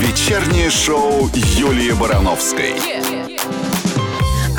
Вечернее 0.00 0.70
шоу 0.70 1.28
Юлии 1.34 1.92
Барановской. 1.92 2.74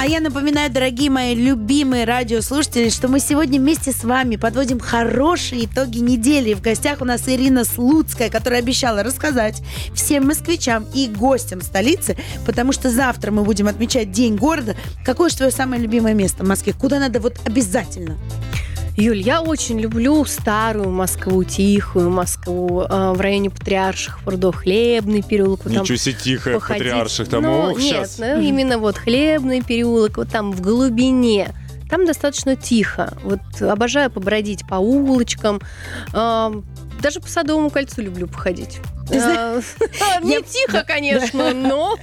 А 0.02 0.08
я 0.08 0.20
напоминаю, 0.20 0.72
дорогие 0.72 1.12
мои 1.12 1.36
любимые 1.36 2.06
радиослушатели, 2.06 2.90
что 2.90 3.08
мы 3.08 3.20
сегодня 3.20 3.60
вместе 3.60 3.92
с 3.92 4.04
вами 4.04 4.36
подводим 4.36 4.80
хорошие 4.80 5.66
итоги 5.66 6.00
недели. 6.00 6.56
В 6.56 6.62
гостях 6.62 7.02
у 7.02 7.06
нас 7.06 7.30
Ирина 7.30 7.64
Слуцкая, 7.66 8.32
которая 8.32 8.62
обещала 8.62 9.04
рассказать 9.04 9.62
всем 9.94 10.26
москвичам 10.26 10.88
и 10.96 11.08
гостям 11.08 11.62
столицы, 11.62 12.18
потому 12.48 12.72
что 12.72 12.90
завтра 12.90 13.30
мы 13.30 13.44
будем 13.44 13.68
отмечать 13.68 14.12
День 14.12 14.38
города. 14.38 14.76
Какое 15.06 15.30
же 15.30 15.38
твое 15.38 15.52
самое 15.52 15.80
любимое 15.80 16.16
место 16.16 16.44
в 16.44 16.48
Москве? 16.48 16.74
Куда 16.74 16.98
надо 16.98 17.20
вот 17.20 17.38
обязательно? 17.46 18.18
Юль, 18.98 19.20
я 19.22 19.42
очень 19.42 19.80
люблю 19.80 20.24
старую 20.26 20.90
Москву, 20.92 21.44
тихую 21.44 22.10
Москву, 22.10 22.82
э, 22.82 23.12
в 23.14 23.22
районе 23.22 23.50
Патриарших 23.50 24.20
прудов, 24.24 24.58
Хлебный 24.58 25.24
переулок. 25.24 25.62
вот 25.64 25.74
там 25.74 25.84
Ничего 25.84 25.98
себе 25.98 26.16
тихо, 26.16 26.52
походить. 26.52 26.84
патриарших 26.84 27.30
там. 27.30 27.44
Ну, 27.44 27.72
Ох, 27.72 27.80
нет, 27.80 28.08
сейчас. 28.08 28.20
ну, 28.20 28.42
именно 28.42 28.78
вот 28.78 28.98
Хлебный 28.98 29.62
переулок, 29.62 30.18
вот 30.18 30.30
там 30.30 30.52
в 30.52 30.62
глубине. 30.62 31.56
Там 31.90 32.06
достаточно 32.06 32.56
тихо. 32.56 33.18
Вот 33.24 33.40
обожаю 33.62 34.10
побродить 34.12 34.66
по 34.68 34.76
улочкам. 34.76 35.60
Даже 37.02 37.20
по 37.20 37.28
Садовому 37.28 37.70
кольцу 37.70 38.02
люблю 38.02 38.28
походить. 38.28 38.80
Ты 39.10 39.20
Э, 39.20 39.62
Не 40.24 40.42
тихо, 40.42 40.84
конечно, 40.88 41.54
но... 41.54 41.98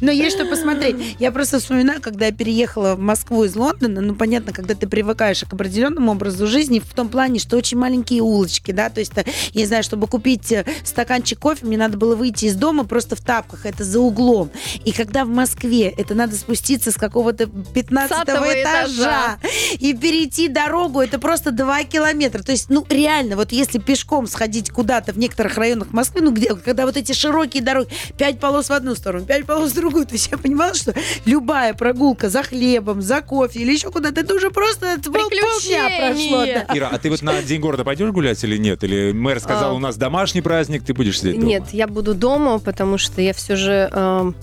Но 0.00 0.10
есть 0.10 0.36
что 0.36 0.46
посмотреть. 0.46 0.96
Я 1.18 1.32
просто 1.32 1.58
вспоминаю, 1.58 2.00
когда 2.00 2.26
я 2.26 2.32
переехала 2.32 2.94
в 2.94 3.00
Москву 3.00 3.44
из 3.44 3.56
Лондона, 3.56 4.00
ну, 4.00 4.14
понятно, 4.14 4.52
когда 4.52 4.74
ты 4.74 4.86
привыкаешь 4.86 5.44
к 5.48 5.52
определенному 5.52 6.12
образу 6.12 6.46
жизни, 6.46 6.80
в 6.80 6.94
том 6.94 7.08
плане, 7.08 7.38
что 7.38 7.56
очень 7.56 7.78
маленькие 7.78 8.22
улочки, 8.22 8.72
да, 8.72 8.90
то 8.90 9.00
есть, 9.00 9.12
э, 9.16 9.24
я 9.52 9.60
не 9.60 9.66
знаю, 9.66 9.82
чтобы 9.82 10.06
купить 10.06 10.52
э, 10.52 10.64
стаканчик 10.84 11.38
кофе, 11.38 11.66
мне 11.66 11.76
надо 11.76 11.96
было 11.96 12.14
выйти 12.14 12.46
из 12.46 12.54
дома 12.54 12.84
просто 12.84 13.16
в 13.16 13.20
тапках, 13.20 13.66
это 13.66 13.84
за 13.84 14.00
углом. 14.00 14.50
И 14.84 14.92
когда 14.92 15.24
в 15.24 15.28
Москве 15.28 15.88
это 15.88 16.14
надо 16.14 16.36
спуститься 16.36 16.90
с 16.90 16.96
какого-то 16.96 17.46
15 17.46 18.16
Сатого 18.16 18.46
этажа 18.46 19.38
и 19.78 19.94
перейти 19.94 20.48
дорогу, 20.48 21.00
это 21.00 21.18
просто 21.18 21.50
2 21.50 21.84
километра. 21.84 22.42
То 22.42 22.52
есть, 22.52 22.68
ну, 22.68 22.84
реально, 22.88 23.36
вот 23.36 23.52
если 23.52 23.78
пешком 23.78 24.25
сходить 24.28 24.70
куда-то 24.70 25.12
в 25.12 25.18
некоторых 25.18 25.56
районах 25.56 25.92
Москвы, 25.92 26.20
ну, 26.20 26.30
где, 26.32 26.54
когда 26.54 26.86
вот 26.86 26.96
эти 26.96 27.12
широкие 27.12 27.62
дороги, 27.62 27.88
пять 28.18 28.38
полос 28.40 28.68
в 28.68 28.72
одну 28.72 28.94
сторону, 28.94 29.24
пять 29.26 29.46
полос 29.46 29.72
в 29.72 29.74
другую, 29.74 30.06
то 30.06 30.12
есть 30.12 30.28
я 30.30 30.38
понимала, 30.38 30.74
что 30.74 30.94
любая 31.24 31.74
прогулка 31.74 32.28
за 32.30 32.42
хлебом, 32.42 33.02
за 33.02 33.20
кофе 33.22 33.60
или 33.60 33.72
еще 33.72 33.90
куда-то, 33.90 34.20
это 34.20 34.34
уже 34.34 34.50
просто 34.50 34.98
пол- 35.04 35.12
полдня 35.12 35.88
прошло. 35.98 36.44
Да. 36.46 36.66
Ира, 36.76 36.88
а 36.92 36.98
ты 36.98 37.10
вот 37.10 37.22
на 37.22 37.42
День 37.42 37.60
города 37.60 37.84
пойдешь 37.84 38.10
гулять 38.10 38.42
или 38.44 38.56
нет? 38.56 38.82
Или 38.84 39.12
мэр 39.12 39.40
сказал, 39.40 39.70
А. 39.70 39.74
у 39.74 39.78
нас 39.78 39.96
домашний 39.96 40.40
праздник, 40.40 40.84
ты 40.84 40.94
будешь 40.94 41.18
сидеть 41.20 41.36
дома? 41.36 41.46
Нет, 41.46 41.64
я 41.72 41.86
буду 41.86 42.14
дома, 42.14 42.58
потому 42.58 42.98
что 42.98 43.20
я 43.22 43.32
все 43.32 43.56
же 43.56 43.90
эм, 43.92 44.34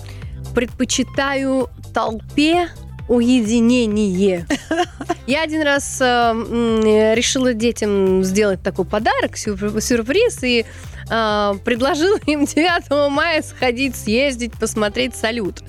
предпочитаю 0.56 1.70
толпе 1.94 2.70
уединение. 3.10 4.48
Я 5.26 5.44
один 5.44 5.62
раз 5.62 6.02
э, 6.02 6.06
решила 7.16 7.54
детям 7.54 8.24
сделать 8.24 8.62
такой 8.62 8.84
подарок, 8.86 9.38
сюр- 9.38 9.80
сюрприз, 9.80 10.44
и 10.44 10.66
э, 11.10 11.54
предложила 11.64 12.18
им 12.26 12.46
9 12.46 13.12
мая 13.12 13.42
сходить, 13.42 13.96
съездить, 13.96 14.54
посмотреть 14.54 15.16
салют. 15.16 15.64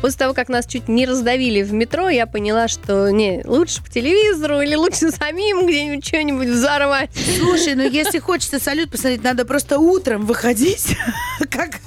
После 0.00 0.18
того, 0.18 0.34
как 0.34 0.48
нас 0.48 0.66
чуть 0.66 0.88
не 0.88 1.06
раздавили 1.06 1.62
в 1.62 1.72
метро, 1.72 2.08
я 2.08 2.26
поняла, 2.26 2.68
что 2.68 3.10
не, 3.10 3.42
лучше 3.44 3.82
по 3.82 3.90
телевизору 3.90 4.60
или 4.60 4.74
лучше 4.74 5.10
самим 5.12 5.66
где-нибудь 5.66 6.06
что-нибудь 6.06 6.48
взорвать. 6.48 7.10
Слушай, 7.38 7.74
ну 7.74 7.88
если 7.88 8.18
хочется 8.18 8.58
салют 8.58 8.90
посмотреть, 8.90 9.22
надо 9.22 9.44
просто 9.44 9.78
утром 9.78 10.26
выходить, 10.26 10.96
как 11.50 11.80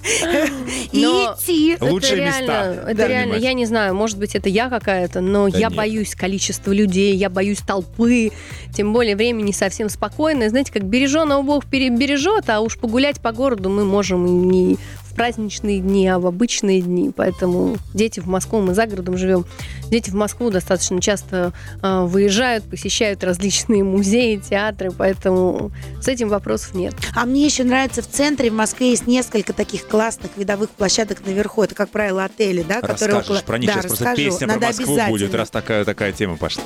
и 0.91 1.01
идти. 1.03 1.77
Лучшие 1.79 2.21
это 2.21 2.39
места 2.41 2.85
это 2.87 3.07
реально, 3.07 3.35
я 3.35 3.53
не 3.53 3.65
знаю, 3.65 3.95
может 3.95 4.17
быть, 4.17 4.35
это 4.35 4.49
я 4.49 4.69
какая-то, 4.69 5.21
но 5.21 5.49
Да 5.49 5.57
я 5.57 5.67
нет. 5.67 5.77
боюсь 5.77 6.15
количества 6.15 6.71
людей, 6.71 7.15
я 7.15 7.29
боюсь 7.29 7.59
толпы, 7.59 8.31
тем 8.75 8.93
более 8.93 9.15
время 9.15 9.41
не 9.41 9.53
совсем 9.53 9.89
спокойное. 9.89 10.49
Знаете, 10.49 10.71
как 10.71 10.83
береженого 10.83 11.41
Бог 11.41 11.65
пере- 11.65 11.89
бережет, 11.89 12.49
а 12.49 12.61
уж 12.61 12.74
погулять 12.77 13.19
по 13.19 13.31
городу 13.31 13.69
мы 13.69 13.85
можем 13.85 14.25
и 14.25 14.29
не 14.29 14.77
в 15.03 15.15
праздничные 15.15 15.79
дни, 15.79 16.07
а 16.07 16.19
в 16.19 16.27
обычные 16.27 16.81
дни. 16.81 17.11
Поэтому 17.15 17.77
дети 17.93 18.19
в 18.19 18.27
Москву, 18.27 18.61
мы 18.61 18.73
за 18.73 18.85
городом 18.85 19.17
живем, 19.17 19.45
дети 19.89 20.09
в 20.09 20.15
Москву 20.15 20.49
достаточно 20.49 20.99
часто 21.01 21.53
э, 21.81 22.01
выезжают, 22.01 22.65
посещают 22.65 23.23
различные 23.23 23.83
музеи, 23.83 24.35
театры, 24.38 24.91
поэтому 24.91 25.71
с 26.01 26.07
этим 26.07 26.27
вопросов 26.27 26.73
нет. 26.75 26.93
А 27.15 27.25
мне 27.25 27.45
еще 27.45 27.63
нравится 27.63 28.01
в 28.01 28.09
центре 28.09 28.51
в 28.51 28.53
Москве 28.53 28.89
есть 28.89 29.07
несколько 29.07 29.53
таких 29.53 29.88
классных 29.88 30.31
видовых 30.35 30.69
площадок 30.69 31.25
наверху. 31.25 31.63
Это, 31.63 31.75
как 31.75 31.89
правило, 31.89 32.25
отели, 32.25 32.63
да, 32.67 32.81
которые 32.81 33.17
Расскажешь 33.17 33.41
около... 33.41 33.47
про 33.47 33.57
них 33.57 33.67
да, 33.67 33.73
сейчас 33.75 33.85
просто 33.85 34.03
расскажу. 34.03 34.29
песня 34.29 34.47
Надо 34.47 34.59
про 34.59 34.67
Москву 34.67 34.85
обязательно. 34.85 35.09
будет, 35.09 35.33
раз 35.33 35.49
такая, 35.49 35.85
такая 35.85 36.11
тема 36.11 36.35
пошла. 36.35 36.63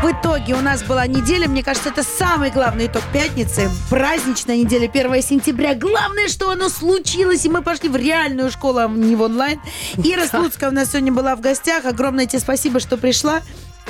В 0.00 0.12
итоге 0.12 0.54
у 0.54 0.60
нас 0.60 0.84
была 0.84 1.08
неделя, 1.08 1.48
мне 1.48 1.64
кажется, 1.64 1.88
это 1.88 2.04
самый 2.04 2.52
главный 2.52 2.86
итог 2.86 3.02
пятницы. 3.12 3.68
Праздничная 3.90 4.56
неделя, 4.56 4.88
1 4.88 5.22
сентября. 5.22 5.74
Главное, 5.74 6.28
что 6.28 6.50
оно 6.50 6.68
случилось, 6.68 7.44
и 7.44 7.48
мы 7.48 7.62
пошли 7.62 7.88
в 7.88 7.96
реальную 7.96 8.52
школу, 8.52 8.78
а 8.78 8.88
не 8.88 9.16
в 9.16 9.22
онлайн. 9.22 9.60
Ира 9.96 10.28
Слуцкая 10.28 10.70
у 10.70 10.72
нас 10.72 10.90
сегодня 10.90 11.12
была 11.12 11.34
в 11.34 11.40
гостях. 11.40 11.84
Огромное 11.84 12.26
тебе 12.26 12.38
спасибо, 12.38 12.78
что 12.78 12.96
пришла. 12.96 13.42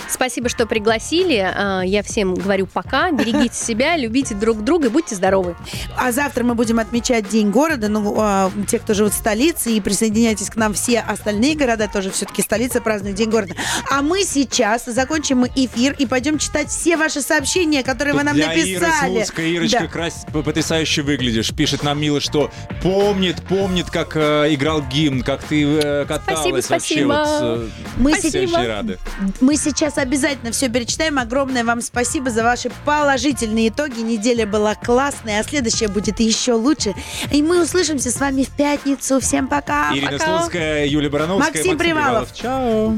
Спасибо, 0.08 0.48
что 0.48 0.66
пригласили. 0.66 1.36
А, 1.36 1.82
Я 1.82 2.02
всем 2.02 2.34
говорю 2.34 2.66
пока. 2.66 3.10
Берегите 3.10 3.54
себя, 3.54 3.96
любите 3.96 4.34
друг 4.34 4.62
друга 4.64 4.86
и 4.86 4.90
будьте 4.90 5.14
здоровы. 5.14 5.56
А 5.96 6.12
завтра 6.12 6.44
мы 6.44 6.54
будем 6.54 6.78
отмечать 6.78 7.28
День 7.28 7.50
города. 7.50 7.88
Ну, 7.88 8.14
а, 8.18 8.50
те, 8.68 8.78
кто 8.78 8.94
живут 8.94 9.12
в 9.12 9.16
столице, 9.16 9.72
и 9.72 9.80
присоединяйтесь 9.80 10.50
к 10.50 10.56
нам 10.56 10.74
все 10.74 11.00
остальные 11.00 11.56
города, 11.56 11.88
тоже 11.92 12.10
все-таки 12.10 12.42
столица 12.42 12.80
празднует 12.80 13.16
День 13.16 13.30
города. 13.30 13.54
А 13.90 14.02
мы 14.02 14.22
сейчас 14.24 14.84
закончим 14.86 15.44
эфир 15.46 15.94
и 15.98 16.06
пойдем 16.06 16.38
читать 16.38 16.68
все 16.68 16.96
ваши 16.96 17.20
сообщения, 17.20 17.82
которые 17.82 18.14
вы 18.14 18.22
нам 18.22 18.34
Для 18.34 18.52
Иры 18.54 18.80
написали. 18.80 19.16
Слуцкой, 19.18 19.50
Ирочка, 19.52 19.80
Да. 19.80 19.86
крас- 19.86 20.26
потрясающе 20.32 21.02
выглядишь. 21.02 21.52
Пишет 21.54 21.82
нам 21.82 22.00
Мила, 22.00 22.20
что 22.20 22.50
помнит, 22.82 23.42
помнит, 23.48 23.90
как 23.90 24.12
э, 24.16 24.54
играл 24.54 24.82
гимн, 24.82 25.22
как 25.22 25.42
ты 25.42 25.64
э, 25.64 26.04
каталась. 26.06 26.64
Спасибо, 26.64 26.74
Вообще 26.74 26.94
спасибо. 26.94 27.08
вот, 27.08 27.42
э, 27.42 27.68
Мы 27.96 28.12
все 28.14 28.30
сейчас- 28.30 28.52
очень 28.52 28.66
рады. 28.68 28.98
Мы 29.40 29.56
сейчас 29.56 29.87
обязательно 29.96 30.52
все 30.52 30.68
перечитаем. 30.68 31.18
Огромное 31.18 31.64
вам 31.64 31.80
спасибо 31.80 32.30
за 32.30 32.42
ваши 32.42 32.70
положительные 32.84 33.68
итоги. 33.68 34.00
Неделя 34.00 34.46
была 34.46 34.74
классная, 34.74 35.40
а 35.40 35.44
следующая 35.44 35.88
будет 35.88 36.20
еще 36.20 36.52
лучше. 36.52 36.94
И 37.32 37.42
мы 37.42 37.62
услышимся 37.62 38.10
с 38.10 38.20
вами 38.20 38.42
в 38.42 38.50
пятницу. 38.50 39.20
Всем 39.20 39.48
пока. 39.48 39.90
Ирина 39.94 40.18
пока. 40.18 40.38
Слуцкая, 40.38 40.86
Юлия 40.86 41.08
Барановская, 41.08 41.54
Максим 41.54 41.78
Привалов. 41.78 42.34
Чао. 42.34 42.94